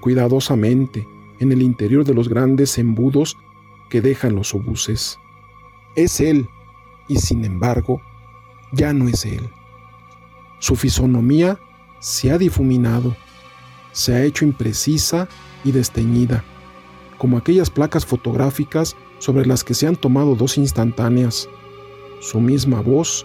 [0.00, 1.06] Cuidadosamente,
[1.40, 3.36] en el interior de los grandes embudos
[3.90, 5.18] que dejan los obuses.
[5.96, 6.48] Es él,
[7.08, 8.00] y sin embargo,
[8.72, 9.48] ya no es él.
[10.58, 11.58] Su fisonomía
[12.00, 13.16] se ha difuminado,
[13.92, 15.28] se ha hecho imprecisa
[15.64, 16.44] y desteñida
[17.18, 21.48] como aquellas placas fotográficas sobre las que se han tomado dos instantáneas.
[22.20, 23.24] Su misma voz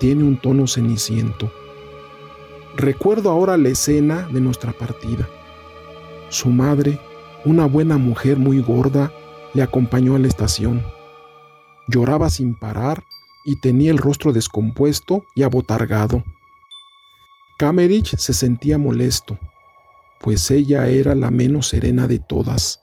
[0.00, 1.52] tiene un tono ceniciento.
[2.76, 5.28] Recuerdo ahora la escena de nuestra partida.
[6.30, 6.98] Su madre,
[7.44, 9.12] una buena mujer muy gorda,
[9.54, 10.84] le acompañó a la estación.
[11.86, 13.04] Lloraba sin parar
[13.44, 16.24] y tenía el rostro descompuesto y abotargado.
[17.56, 19.38] Kamerich se sentía molesto,
[20.20, 22.80] pues ella era la menos serena de todas.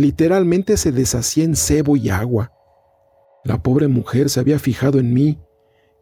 [0.00, 2.52] Literalmente se deshacía en cebo y agua.
[3.44, 5.38] La pobre mujer se había fijado en mí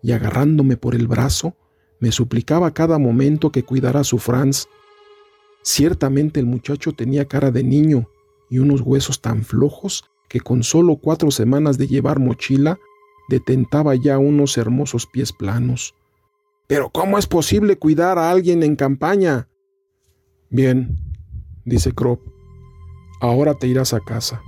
[0.04, 1.56] y agarrándome por el brazo,
[1.98, 4.66] me suplicaba cada momento que cuidara a su Franz.
[5.64, 8.08] Ciertamente el muchacho tenía cara de niño
[8.48, 12.78] y unos huesos tan flojos que con solo cuatro semanas de llevar mochila
[13.28, 15.96] detentaba ya unos hermosos pies planos.
[16.68, 19.48] Pero ¿cómo es posible cuidar a alguien en campaña?
[20.50, 21.00] Bien,
[21.64, 22.37] dice Krop,
[23.20, 24.42] ahora te irás a casa.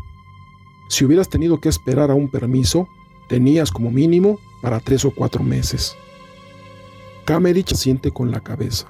[0.89, 2.89] Si hubieras tenido que esperar a un permiso,
[3.29, 5.97] tenías como mínimo para tres o cuatro meses.
[7.25, 8.89] Kamerich siente con la cabeza.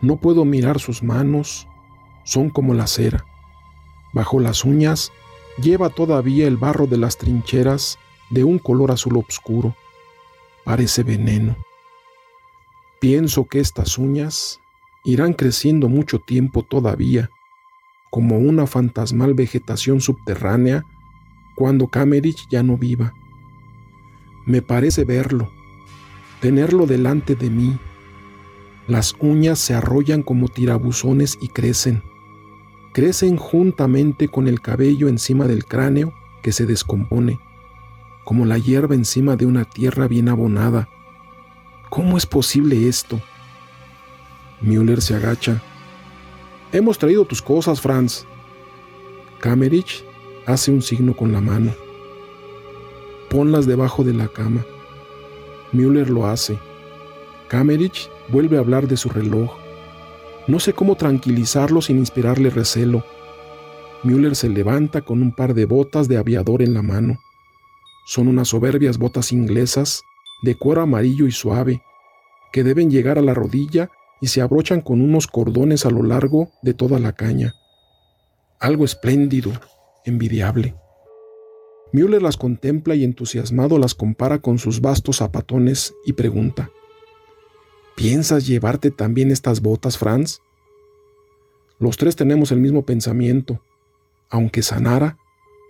[0.00, 1.68] No puedo mirar sus manos,
[2.24, 3.24] son como la cera.
[4.12, 5.12] Bajo las uñas
[5.60, 7.98] lleva todavía el barro de las trincheras
[8.30, 9.74] de un color azul oscuro.
[10.64, 11.56] Parece veneno.
[13.00, 14.60] Pienso que estas uñas
[15.04, 17.30] irán creciendo mucho tiempo todavía
[18.10, 20.84] como una fantasmal vegetación subterránea
[21.54, 23.14] cuando Kamerich ya no viva.
[24.46, 25.50] Me parece verlo,
[26.40, 27.78] tenerlo delante de mí.
[28.86, 32.02] Las uñas se arrollan como tirabuzones y crecen.
[32.94, 37.38] Crecen juntamente con el cabello encima del cráneo que se descompone,
[38.24, 40.88] como la hierba encima de una tierra bien abonada.
[41.90, 43.20] ¿Cómo es posible esto?
[44.60, 45.62] Müller se agacha
[46.70, 48.26] Hemos traído tus cosas, Franz.
[49.40, 50.04] Kamerich
[50.44, 51.72] hace un signo con la mano.
[53.30, 54.66] Ponlas debajo de la cama.
[55.72, 56.58] Müller lo hace.
[57.48, 59.50] Kamerich vuelve a hablar de su reloj.
[60.46, 63.02] No sé cómo tranquilizarlo sin inspirarle recelo.
[64.02, 67.18] Müller se levanta con un par de botas de aviador en la mano.
[68.04, 70.02] Son unas soberbias botas inglesas
[70.42, 71.82] de cuero amarillo y suave,
[72.52, 73.90] que deben llegar a la rodilla
[74.20, 77.54] y se abrochan con unos cordones a lo largo de toda la caña.
[78.58, 79.52] Algo espléndido,
[80.04, 80.74] envidiable.
[81.92, 86.70] Müller las contempla y entusiasmado las compara con sus vastos zapatones y pregunta,
[87.98, 90.38] ¿Piensas llevarte también estas botas, Franz?
[91.80, 93.60] Los tres tenemos el mismo pensamiento,
[94.30, 95.18] aunque Sanara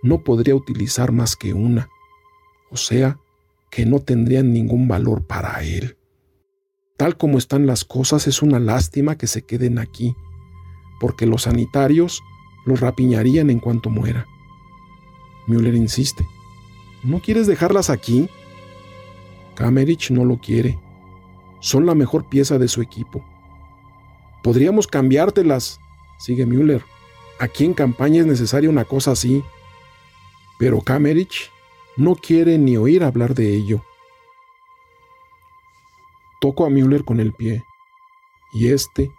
[0.03, 1.89] no podría utilizar más que una,
[2.69, 3.17] o sea,
[3.71, 5.97] que no tendrían ningún valor para él.
[6.99, 10.17] Tal como están las cosas, es una lástima que se queden aquí,
[10.99, 12.21] porque los sanitarios
[12.65, 14.27] los rapiñarían en cuanto muera.
[15.47, 16.27] Müller insiste.
[17.01, 18.27] ¿No quieres dejarlas aquí?
[19.55, 20.77] Kamerich no lo quiere.
[21.61, 23.23] Son la mejor pieza de su equipo.
[24.43, 25.79] Podríamos cambiártelas,
[26.17, 26.83] sigue Müller.
[27.39, 29.41] Aquí en campaña es necesaria una cosa así.
[30.57, 31.49] Pero Kamerich
[31.95, 33.85] no quiere ni oír hablar de ello.
[36.39, 37.63] Toco a Müller con el pie,
[38.51, 39.11] y éste,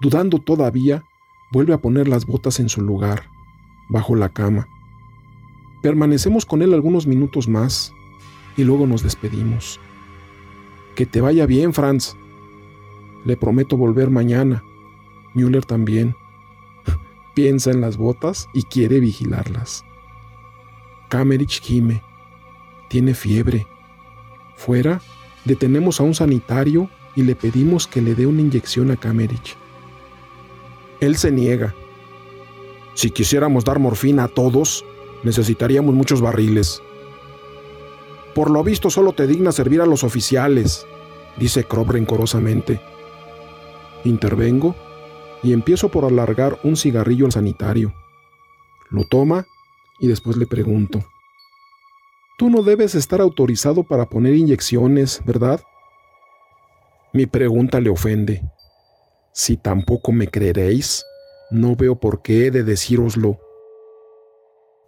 [0.00, 1.04] dudando todavía,
[1.52, 3.30] vuelve a poner las botas en su lugar,
[3.88, 4.68] bajo la cama.
[5.82, 7.92] Permanecemos con él algunos minutos más
[8.56, 9.80] y luego nos despedimos.
[10.94, 12.16] Que te vaya bien, Franz.
[13.24, 14.64] Le prometo volver mañana.
[15.34, 16.16] Müller también.
[17.34, 19.84] Piensa en las botas y quiere vigilarlas.
[21.08, 22.02] Kamerich gime.
[22.88, 23.66] Tiene fiebre.
[24.56, 25.00] Fuera,
[25.48, 29.56] detenemos a un sanitario y le pedimos que le dé una inyección a Kamerich.
[31.00, 31.74] Él se niega.
[32.94, 34.84] Si quisiéramos dar morfina a todos,
[35.24, 36.82] necesitaríamos muchos barriles.
[38.34, 40.86] Por lo visto solo te digna servir a los oficiales,
[41.38, 42.80] dice Krob rencorosamente.
[44.04, 44.76] Intervengo
[45.42, 47.94] y empiezo por alargar un cigarrillo al sanitario.
[48.90, 49.46] Lo toma
[49.98, 51.04] y después le pregunto.
[52.38, 55.60] Tú no debes estar autorizado para poner inyecciones, ¿verdad?
[57.12, 58.42] Mi pregunta le ofende.
[59.32, 61.04] Si tampoco me creeréis,
[61.50, 63.40] no veo por qué he de decíroslo.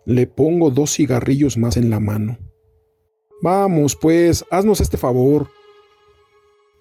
[0.06, 2.38] Le pongo dos cigarrillos más en la mano.
[3.42, 5.48] Vamos, pues, haznos este favor.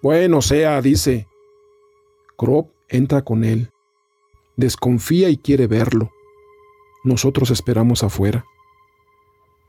[0.04, 1.26] Bueno, sea, dice.
[2.38, 3.70] Krop entra con él.
[4.56, 6.12] Desconfía y quiere verlo.
[7.02, 8.44] Nosotros esperamos afuera.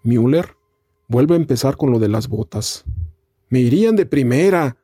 [0.04, 0.61] Müller
[1.12, 2.86] Vuelvo a empezar con lo de las botas.
[3.50, 4.78] Me irían de primera.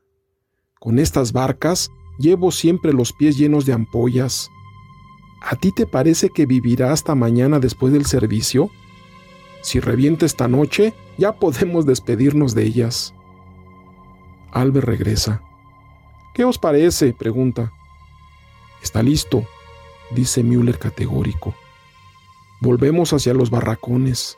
[0.78, 4.49] Con estas barcas llevo siempre los pies llenos de ampollas.
[5.41, 8.69] ¿A ti te parece que vivirá hasta mañana después del servicio?
[9.61, 13.13] Si revienta esta noche, ya podemos despedirnos de ellas.
[14.51, 15.41] Albert regresa.
[16.34, 17.13] ¿Qué os parece?
[17.13, 17.71] pregunta.
[18.84, 19.45] Está listo,
[20.11, 21.55] dice Müller categórico.
[22.59, 24.38] Volvemos hacia los barracones.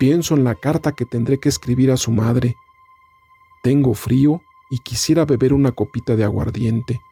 [0.00, 2.56] Pienso en la carta que tendré que escribir a su madre.
[3.62, 4.40] Tengo frío
[4.70, 7.02] y quisiera beber una copita de aguardiente.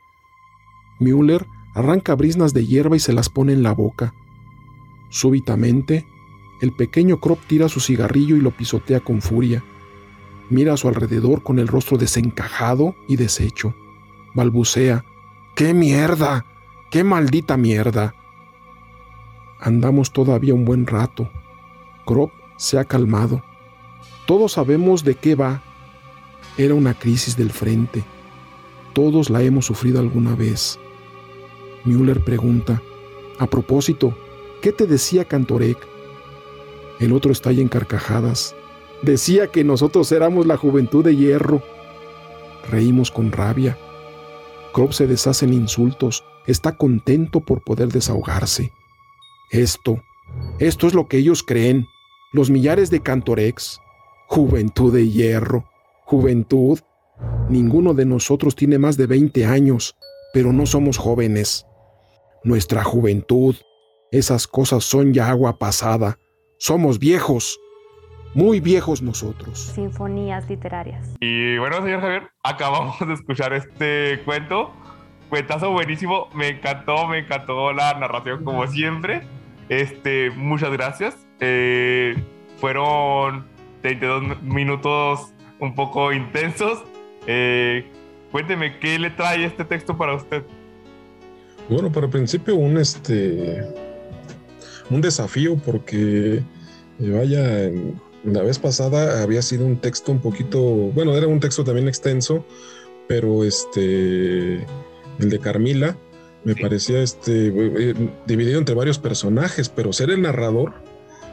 [0.99, 4.14] Müller arranca brisnas de hierba y se las pone en la boca.
[5.11, 6.07] Súbitamente,
[6.62, 9.62] el pequeño Krop tira su cigarrillo y lo pisotea con furia.
[10.49, 13.74] Mira a su alrededor con el rostro desencajado y deshecho.
[14.34, 15.05] Balbucea.
[15.55, 16.47] ¡Qué mierda!
[16.91, 18.14] ¡Qué maldita mierda!
[19.61, 21.28] Andamos todavía un buen rato.
[22.07, 23.43] Krop se ha calmado.
[24.27, 25.63] Todos sabemos de qué va.
[26.59, 28.05] Era una crisis del frente.
[28.93, 30.79] Todos la hemos sufrido alguna vez.
[31.85, 32.83] Müller pregunta,
[33.39, 34.15] a propósito,
[34.61, 35.79] ¿qué te decía Cantorek?
[37.01, 38.55] El otro ahí en carcajadas.
[39.03, 41.63] Decía que nosotros éramos la juventud de hierro.
[42.69, 43.79] Reímos con rabia.
[44.75, 46.25] Krop se deshace en insultos.
[46.47, 48.73] Está contento por poder desahogarse.
[49.51, 50.03] Esto,
[50.59, 51.87] esto es lo que ellos creen
[52.33, 53.81] los millares de Cantorex,
[54.29, 55.64] juventud de hierro,
[56.05, 56.79] juventud.
[57.49, 59.97] Ninguno de nosotros tiene más de 20 años,
[60.33, 61.66] pero no somos jóvenes.
[62.45, 63.57] Nuestra juventud,
[64.12, 66.18] esas cosas son ya agua pasada.
[66.59, 67.59] Somos viejos,
[68.35, 69.59] muy viejos nosotros.
[69.74, 71.16] Sinfonías literarias.
[71.20, 74.72] Y bueno, señor Javier, acabamos de escuchar este cuento.
[75.29, 79.22] Cuentazo buenísimo, me encantó, me encantó la narración como siempre.
[79.68, 81.28] Este, muchas gracias.
[81.41, 82.16] Eh,
[82.59, 83.47] fueron
[83.82, 86.82] 32 minutos un poco intensos.
[87.26, 87.84] Eh,
[88.32, 90.43] cuénteme, ¿qué le trae este texto para usted?
[91.68, 93.62] Bueno, para el principio un este
[94.91, 96.43] un desafío porque
[97.01, 97.70] eh, vaya
[98.24, 102.45] la vez pasada había sido un texto un poquito, bueno, era un texto también extenso,
[103.07, 104.66] pero este
[105.18, 105.97] el de Carmila
[106.45, 107.53] me parecía este
[108.26, 110.74] dividido entre varios personajes, pero ser el narrador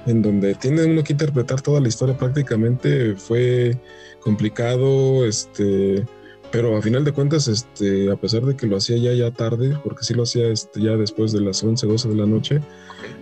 [0.05, 3.77] en donde tiene uno que interpretar toda la historia prácticamente fue
[4.19, 6.05] complicado, este,
[6.51, 9.77] pero a final de cuentas, este, a pesar de que lo hacía ya ya tarde,
[9.83, 12.61] porque sí lo hacía este, ya después de las 11, 12 de la noche,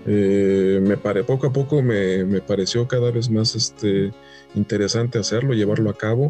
[0.06, 4.12] eh, me pare, poco a poco me, me, pareció cada vez más este,
[4.56, 6.30] interesante hacerlo, llevarlo a cabo.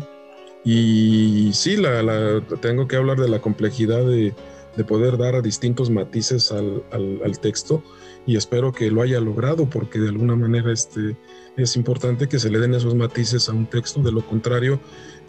[0.64, 4.34] Y sí, la, la, tengo que hablar de la complejidad de,
[4.76, 7.84] de poder dar a distintos matices al, al, texto
[8.26, 11.16] y espero que lo haya logrado porque de alguna manera este,
[11.58, 14.80] es importante que se le den esos matices a un texto, de lo contrario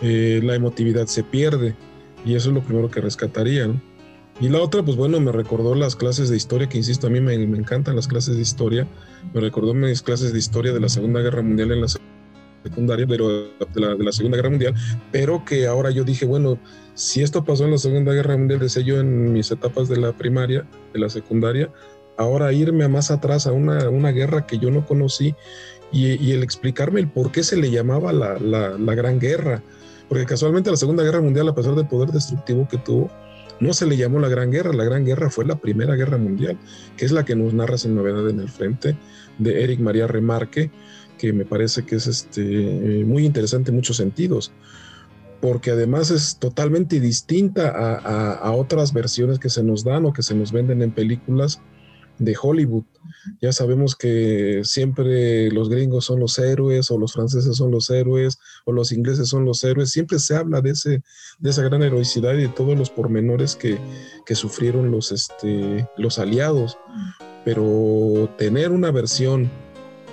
[0.00, 1.74] eh, la emotividad se pierde
[2.24, 3.70] y eso es lo primero que rescataría.
[4.40, 7.20] Y la otra, pues bueno, me recordó las clases de historia, que insisto, a mí
[7.20, 8.88] me, me, encantan las clases de historia,
[9.32, 11.88] me recordó mis clases de historia de la Segunda Guerra Mundial en la
[12.64, 14.74] secundaria, pero de la, de la Segunda Guerra Mundial,
[15.12, 16.58] pero que ahora yo dije, bueno,
[16.94, 20.12] si esto pasó en la Segunda Guerra Mundial, decía yo en mis etapas de la
[20.12, 21.70] primaria, de la secundaria,
[22.16, 25.34] ahora irme a más atrás a una, una guerra que yo no conocí
[25.92, 29.62] y, y, el explicarme el por qué se le llamaba la, la, la Gran Guerra,
[30.08, 33.10] porque casualmente la Segunda Guerra Mundial, a pesar del poder destructivo que tuvo,
[33.60, 36.58] no se le llamó la Gran Guerra, la Gran Guerra fue la Primera Guerra Mundial,
[36.96, 38.96] que es la que nos narra sin novedad en el frente,
[39.38, 40.70] de Eric María Remarque,
[41.18, 44.52] que me parece que es este, muy interesante en muchos sentidos,
[45.40, 50.34] porque además es totalmente distinta a otras versiones que se nos dan o que se
[50.34, 51.60] nos venden en películas
[52.18, 52.84] de Hollywood.
[53.40, 58.38] Ya sabemos que siempre los gringos son los héroes o los franceses son los héroes
[58.64, 59.90] o los ingleses son los héroes.
[59.90, 61.02] Siempre se habla de, ese,
[61.38, 63.78] de esa gran heroicidad y de todos los pormenores que,
[64.26, 66.78] que sufrieron los, este, los aliados.
[67.44, 69.50] Pero tener una versión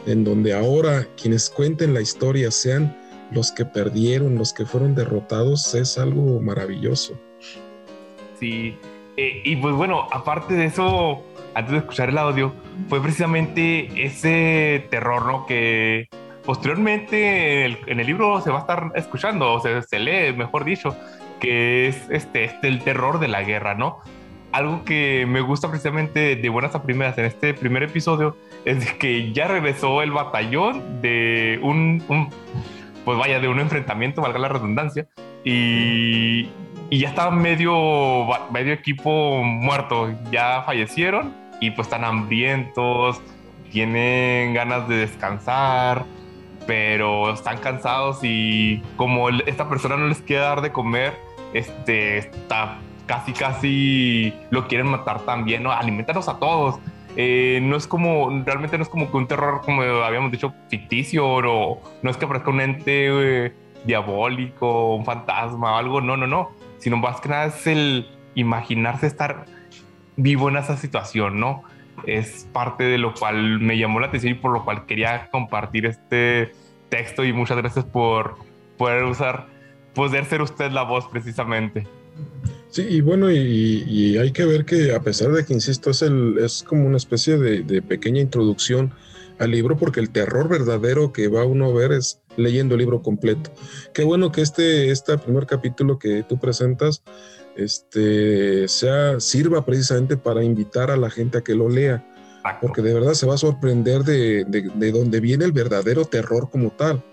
[0.06, 2.96] en donde ahora quienes cuenten la historia sean
[3.32, 7.20] los que perdieron, los que fueron derrotados, es algo maravilloso.
[8.40, 8.76] Sí,
[9.18, 11.24] eh, y pues bueno, aparte de eso,
[11.54, 12.54] antes de escuchar el audio,
[12.90, 15.46] fue precisamente ese terror, ¿no?
[15.46, 16.08] Que
[16.44, 20.34] posteriormente en el, en el libro se va a estar escuchando, o sea, se lee,
[20.36, 20.96] mejor dicho,
[21.40, 24.00] que es este, este, el terror de la guerra, ¿no?
[24.52, 28.36] Algo que me gusta precisamente de buenas a primeras en este primer episodio
[28.66, 32.30] es que ya regresó el batallón de un, un
[33.06, 35.08] pues vaya, de un enfrentamiento, valga la redundancia,
[35.44, 36.50] y,
[36.90, 43.22] y ya estaba medio, medio equipo muerto, ya fallecieron y pues están hambrientos,
[43.72, 46.06] tienen ganas de descansar,
[46.68, 51.14] pero están cansados y como esta persona no les quiere dar de comer,
[51.54, 52.80] este, está
[53.12, 55.74] casi, casi lo quieren matar también, ¿no?
[55.74, 56.80] Alimentarlos a todos.
[57.18, 61.28] Eh, no es como, realmente no es como que un terror, como habíamos dicho, ficticio,
[61.28, 63.54] o no es que aparezca un ente eh,
[63.84, 69.08] diabólico, un fantasma o algo, no, no, no, sino más que nada es el imaginarse
[69.08, 69.44] estar
[70.16, 71.64] vivo en esa situación, ¿no?
[72.08, 75.86] Es parte de lo cual me llamó la atención y por lo cual quería compartir
[75.86, 76.54] este
[76.88, 78.38] texto y muchas gracias por
[78.78, 79.48] poder usar,
[79.94, 81.86] poder ser usted la voz precisamente.
[82.72, 86.38] Sí, y bueno, y, hay que ver que a pesar de que, insisto, es, el,
[86.40, 88.94] es como una especie de, de, pequeña introducción
[89.40, 93.02] al libro, porque el terror verdadero que va uno a ver es leyendo el libro
[93.02, 93.52] completo.
[93.94, 97.04] Qué bueno que este, este primer capítulo que tú presentas
[97.56, 102.06] este, sea, sirva precisamente para invitar a la gente a que lo lea,
[102.60, 106.50] porque de verdad se va a sorprender de, de, de dónde viene el verdadero terror
[106.50, 107.04] como tal.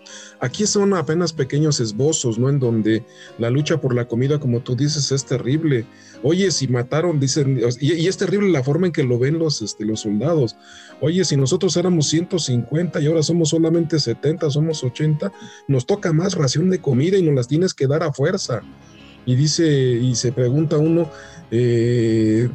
[0.41, 2.49] Aquí son apenas pequeños esbozos, ¿no?
[2.49, 3.05] En donde
[3.39, 5.85] la lucha por la comida, como tú dices, es terrible.
[6.23, 9.63] Oye, si mataron, dicen, y, y es terrible la forma en que lo ven los,
[9.63, 10.57] este, los soldados.
[11.01, 15.33] Oye, si nosotros éramos 150 y ahora somos solamente 70, somos 80,
[15.67, 18.63] nos toca más ración de comida y nos las tienes que dar a fuerza.
[19.27, 21.11] Y dice, y se pregunta uno,
[21.51, 22.49] eh,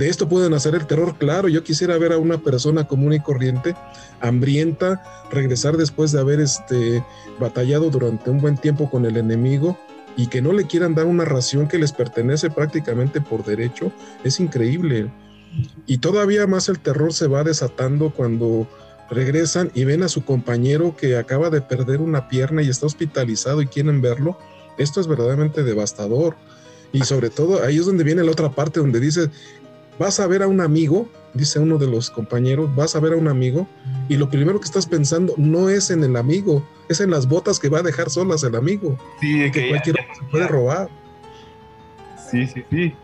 [0.00, 3.20] de esto pueden hacer el terror, claro, yo quisiera ver a una persona común y
[3.20, 3.74] corriente,
[4.20, 7.04] hambrienta, regresar después de haber este,
[7.38, 9.78] batallado durante un buen tiempo con el enemigo
[10.16, 13.92] y que no le quieran dar una ración que les pertenece prácticamente por derecho,
[14.24, 15.10] es increíble.
[15.84, 18.66] Y todavía más el terror se va desatando cuando
[19.10, 23.60] regresan y ven a su compañero que acaba de perder una pierna y está hospitalizado
[23.60, 24.38] y quieren verlo.
[24.78, 26.36] Esto es verdaderamente devastador.
[26.92, 29.30] Y sobre todo ahí es donde viene la otra parte donde dice,
[30.00, 33.16] vas a ver a un amigo, dice uno de los compañeros, vas a ver a
[33.16, 33.68] un amigo
[34.08, 37.60] y lo primero que estás pensando no es en el amigo, es en las botas
[37.60, 38.96] que va a dejar solas el amigo.
[39.20, 40.88] Sí, que, que cualquiera se puede robar.
[42.30, 42.94] Sí, sí, sí.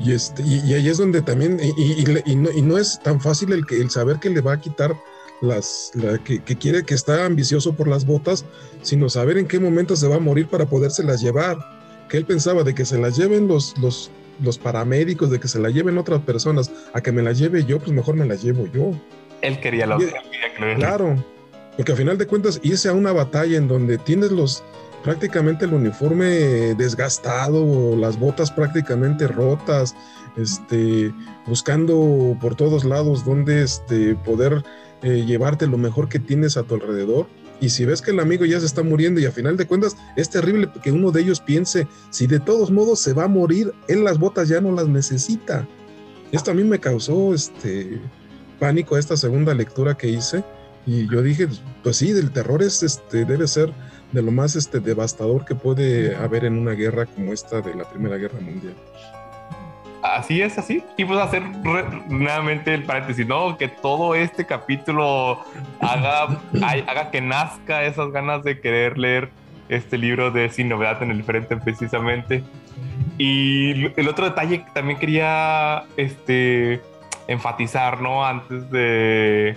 [0.00, 3.52] Y, este, y, y ahí es donde también, y, no, y no es tan fácil
[3.52, 4.96] el, saber que le va a quitar
[5.42, 8.46] las, la, que, que, quiere, que está ambicioso por las botas,
[8.80, 11.58] sino saber en qué momento se va a morir para podérselas llevar.
[12.08, 14.10] Que él pensaba de que se las lleven los, los,
[14.40, 17.78] los paramédicos, de que se la lleven otras personas, a que me la lleve yo,
[17.78, 18.92] pues mejor me la llevo yo.
[19.42, 20.22] Él quería la otra.
[20.76, 21.16] Claro,
[21.76, 24.64] porque al final de cuentas irse a una batalla en donde tienes los
[25.06, 26.26] prácticamente el uniforme
[26.74, 29.94] desgastado, las botas prácticamente rotas,
[30.36, 31.12] este,
[31.46, 34.64] buscando por todos lados donde este, poder
[35.02, 37.28] eh, llevarte lo mejor que tienes a tu alrededor.
[37.60, 39.96] Y si ves que el amigo ya se está muriendo y a final de cuentas
[40.16, 43.72] es terrible que uno de ellos piense, si de todos modos se va a morir,
[43.88, 45.66] él las botas ya no las necesita.
[46.32, 48.00] Esto a mí me causó este
[48.58, 50.44] pánico esta segunda lectura que hice
[50.86, 51.48] y yo dije,
[51.82, 53.72] pues sí, el terror es este debe ser
[54.12, 57.88] de lo más este devastador que puede haber en una guerra como esta de la
[57.90, 58.74] Primera Guerra Mundial
[60.02, 60.82] así es, así.
[60.96, 61.42] Y pues hacer
[62.08, 63.56] nuevamente el paréntesis, ¿no?
[63.56, 65.40] Que todo este capítulo
[65.80, 69.30] haga, haga que nazca esas ganas de querer leer
[69.68, 72.42] este libro de Sin Novedad en el Frente, precisamente.
[73.18, 76.80] Y el otro detalle que también quería este,
[77.28, 78.24] enfatizar, ¿no?
[78.24, 79.56] Antes de,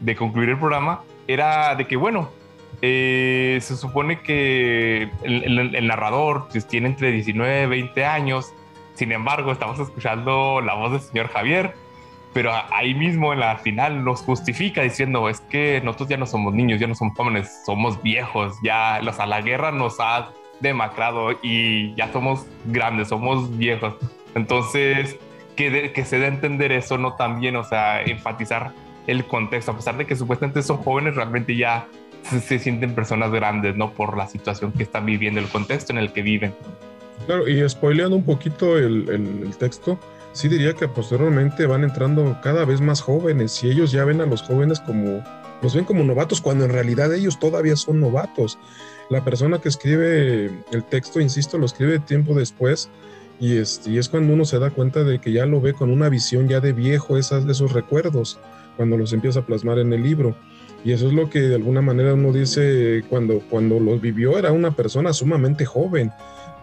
[0.00, 2.30] de concluir el programa, era de que, bueno,
[2.82, 8.52] eh, se supone que el, narrador pues, tiene entre 19 y 20 años
[8.94, 11.74] sin embargo, estamos escuchando la voz del señor Javier,
[12.32, 16.54] pero ahí mismo en la final nos justifica diciendo, es que nosotros ya no somos
[16.54, 20.30] niños, ya no somos jóvenes, somos viejos, ya los a la guerra nos ha
[20.60, 23.94] demacrado y ya somos grandes, somos viejos.
[24.34, 25.16] Entonces,
[25.56, 28.72] que, que se dé a entender eso, no también, o sea, enfatizar
[29.06, 31.86] el contexto, a pesar de que supuestamente son jóvenes, realmente ya
[32.22, 33.90] se, se sienten personas grandes, ¿no?
[33.90, 36.54] Por la situación que están viviendo, el contexto en el que viven.
[37.26, 39.98] Claro, y spoileando un poquito el, texto,
[40.32, 44.26] sí diría que posteriormente van entrando cada vez más jóvenes y ellos ya ven a
[44.26, 45.24] los jóvenes como,
[45.62, 48.58] los ven como novatos cuando en realidad ellos todavía son novatos.
[49.08, 52.90] La persona que escribe el texto, insisto, lo escribe tiempo después
[53.40, 55.90] y es, y es cuando uno se da cuenta de que ya lo ve con
[55.90, 58.38] una visión ya de viejo, esas, esos recuerdos,
[58.76, 60.36] cuando los empieza a plasmar en el libro.
[60.84, 64.52] Y eso es lo que de alguna manera uno dice cuando, cuando los vivió, era
[64.52, 66.12] una persona sumamente joven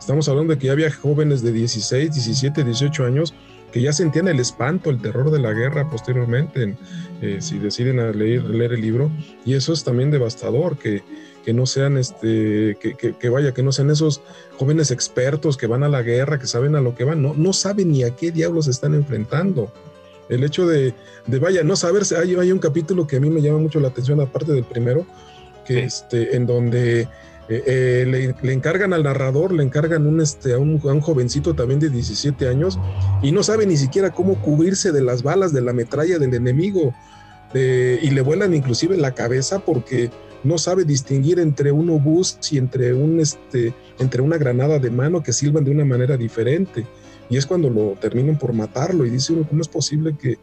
[0.02, 3.36] Estamos hablando de que ya había jóvenes de 16, 17, 18 años
[3.72, 6.76] que ya sentían el espanto, el terror de la guerra posteriormente,
[7.22, 9.12] eh, si deciden leer, leer el libro.
[9.46, 11.04] Y eso es también devastador, que,
[11.46, 14.22] que no sean, este, que, que, vaya, que no sean esos
[14.58, 17.54] jóvenes expertos que van a la guerra, que saben a lo que van, no, no
[17.54, 19.72] saben ni a qué diablos se están enfrentando.
[20.30, 20.96] El hecho de,
[21.28, 23.90] de vaya, no saberse, hay, hay un capítulo que a mí me llama mucho la
[23.90, 25.06] atención, aparte del primero,
[25.64, 27.08] que este, en donde
[27.50, 31.90] eh, eh, le, encargan al narrador, le encargan un, este, a, un, jovencito también de
[31.90, 32.80] 17 años
[33.22, 36.94] y no sabe ni siquiera cómo cubrirse de las balas de la metralla del enemigo
[37.54, 40.10] y le vuelan inclusive la cabeza porque
[40.44, 42.60] no sabe distinguir entre un obús y
[43.20, 46.86] este, entre una granada de mano que silban de una manera diferente.
[47.30, 50.38] Y es cuando lo terminan por matarlo y dice uno, ¿cómo es posible que,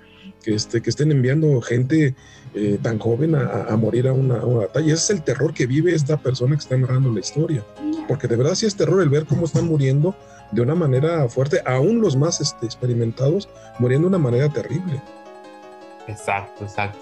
[0.45, 2.15] este, que estén enviando gente
[2.55, 4.87] eh, tan joven a, morir a una, batalla.
[4.87, 7.65] Ese es el terror que vive esta persona que está narrando la historia.
[8.07, 10.15] Porque de verdad sí es terror el ver cómo están muriendo
[10.53, 15.01] de una manera fuerte, aún los más este, experimentados muriendo de una manera terrible.
[16.07, 17.01] Exacto, exacto.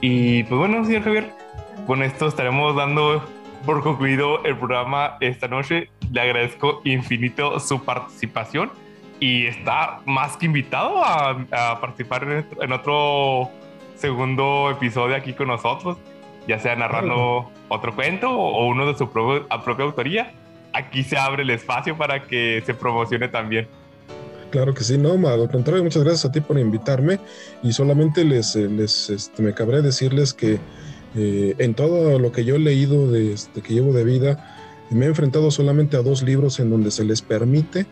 [0.00, 1.32] Y pues bueno, señor Javier,
[1.86, 3.22] con esto estaremos dando
[3.66, 5.90] por concluido el programa esta noche.
[6.10, 8.70] Le agradezco infinito su participación
[9.20, 11.46] y está más que invitado a,
[11.80, 13.50] participar en, otro
[13.98, 15.98] segundo episodio aquí con nosotros,
[16.46, 20.32] ya sea narrando otro cuento o, uno de su propia autoría.
[20.72, 23.66] Aquí se abre el espacio para que se promocione también.
[24.50, 27.18] Claro que sí, no, al contrario, muchas gracias a ti por invitarme
[27.62, 30.58] y solamente les, eh, les este, me cabré decirles que
[31.16, 34.56] eh, en todo lo que yo he leído de, este, que llevo de vida,
[34.90, 37.86] me he enfrentado solamente a dos libros en donde se les permite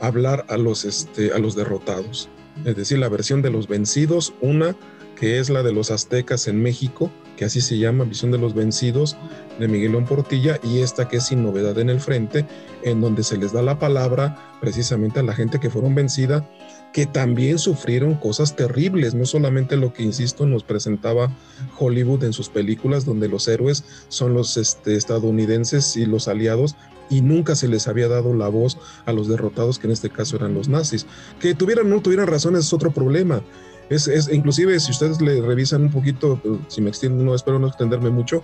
[0.00, 2.28] hablar a los, este, a los derrotados.
[2.64, 4.74] Es decir, la versión de los vencidos, una
[5.20, 8.54] que es la de los aztecas en México, que así se llama, Visión de los
[8.54, 9.18] Vencidos,
[9.58, 12.46] de Miguelón Portilla, y esta que es Sin Novedad en el Frente,
[12.84, 16.48] en donde se les da la palabra precisamente a la gente que fueron vencida,
[16.94, 21.30] que también sufrieron cosas terribles, no solamente lo que, insisto, nos presentaba
[21.78, 26.76] Hollywood en sus películas, donde los héroes son los este, estadounidenses y los aliados,
[27.10, 30.36] y nunca se les había dado la voz a los derrotados, que en este caso
[30.36, 31.06] eran los nazis.
[31.40, 33.42] Que tuvieran o no tuvieran razones es otro problema.
[33.90, 37.66] Es, es, inclusive si ustedes le revisan un poquito, si me extiendo, no espero no
[37.66, 38.42] extenderme mucho,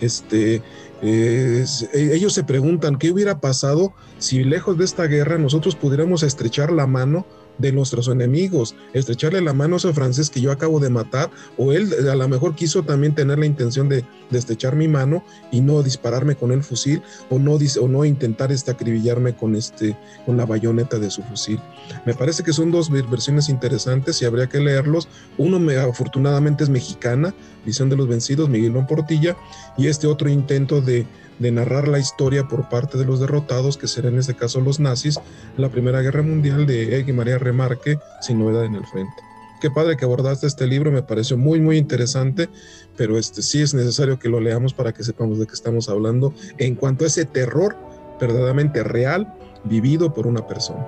[0.00, 0.62] este,
[1.02, 6.72] e, ellos se preguntan qué hubiera pasado si lejos de esta guerra nosotros pudiéramos estrechar
[6.72, 7.26] la mano
[7.58, 11.72] de nuestros enemigos, estrecharle la mano a ese francés que yo acabo de matar, o
[11.72, 15.82] él a lo mejor quiso también tener la intención de, estrechar mi mano y no
[15.82, 17.00] dispararme con el fusil,
[17.30, 19.96] o no, o no intentar este, acribillarme con, este,
[20.26, 21.60] con la bayoneta de su fusil.
[22.04, 25.08] Me parece que son dos versiones interesantes y habría que leerlos.
[25.38, 27.34] Uno me, afortunadamente es mexicana,
[27.64, 29.36] Visión de los Vencidos, Miguelón Portilla,
[29.76, 31.06] y este otro intento de
[31.38, 34.80] de narrar la historia por parte de los derrotados, que serán en este caso los
[34.80, 35.20] nazis,
[35.56, 39.14] la Primera Guerra Mundial de Egg y María Remarque, sin novedad en el frente.
[39.60, 42.48] Qué padre que abordaste este libro, me pareció muy, muy interesante,
[42.96, 46.34] pero este, sí es necesario que lo leamos para que sepamos de qué estamos hablando
[46.58, 47.74] en cuanto a ese terror
[48.20, 49.32] verdaderamente real
[49.64, 50.86] vivido por una persona.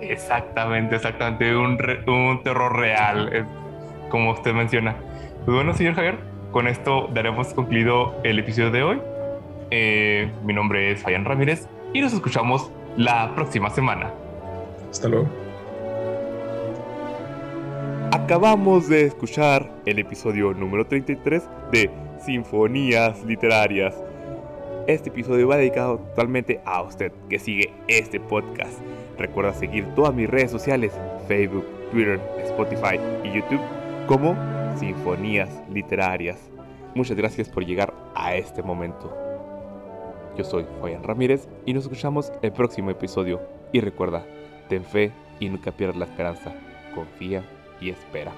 [0.00, 3.46] Exactamente, exactamente, un, un terror real,
[4.10, 4.96] como usted menciona.
[5.44, 6.18] Pues bueno, señor Javier,
[6.52, 9.00] con esto daremos concluido el episodio de hoy.
[9.70, 14.12] Eh, mi nombre es Fabián Ramírez y nos escuchamos la próxima semana.
[14.90, 15.28] Hasta luego.
[18.12, 21.90] Acabamos de escuchar el episodio número 33 de
[22.24, 23.94] Sinfonías Literarias.
[24.86, 28.78] Este episodio va dedicado totalmente a usted que sigue este podcast.
[29.18, 30.92] Recuerda seguir todas mis redes sociales,
[31.26, 33.60] Facebook, Twitter, Spotify y YouTube
[34.06, 34.36] como
[34.78, 36.38] Sinfonías Literarias.
[36.94, 39.25] Muchas gracias por llegar a este momento.
[40.36, 43.40] Yo soy Fabián Ramírez y nos escuchamos el próximo episodio.
[43.72, 44.26] Y recuerda,
[44.68, 46.54] ten fe y nunca pierdas la esperanza.
[46.94, 47.42] Confía
[47.80, 48.32] y espera.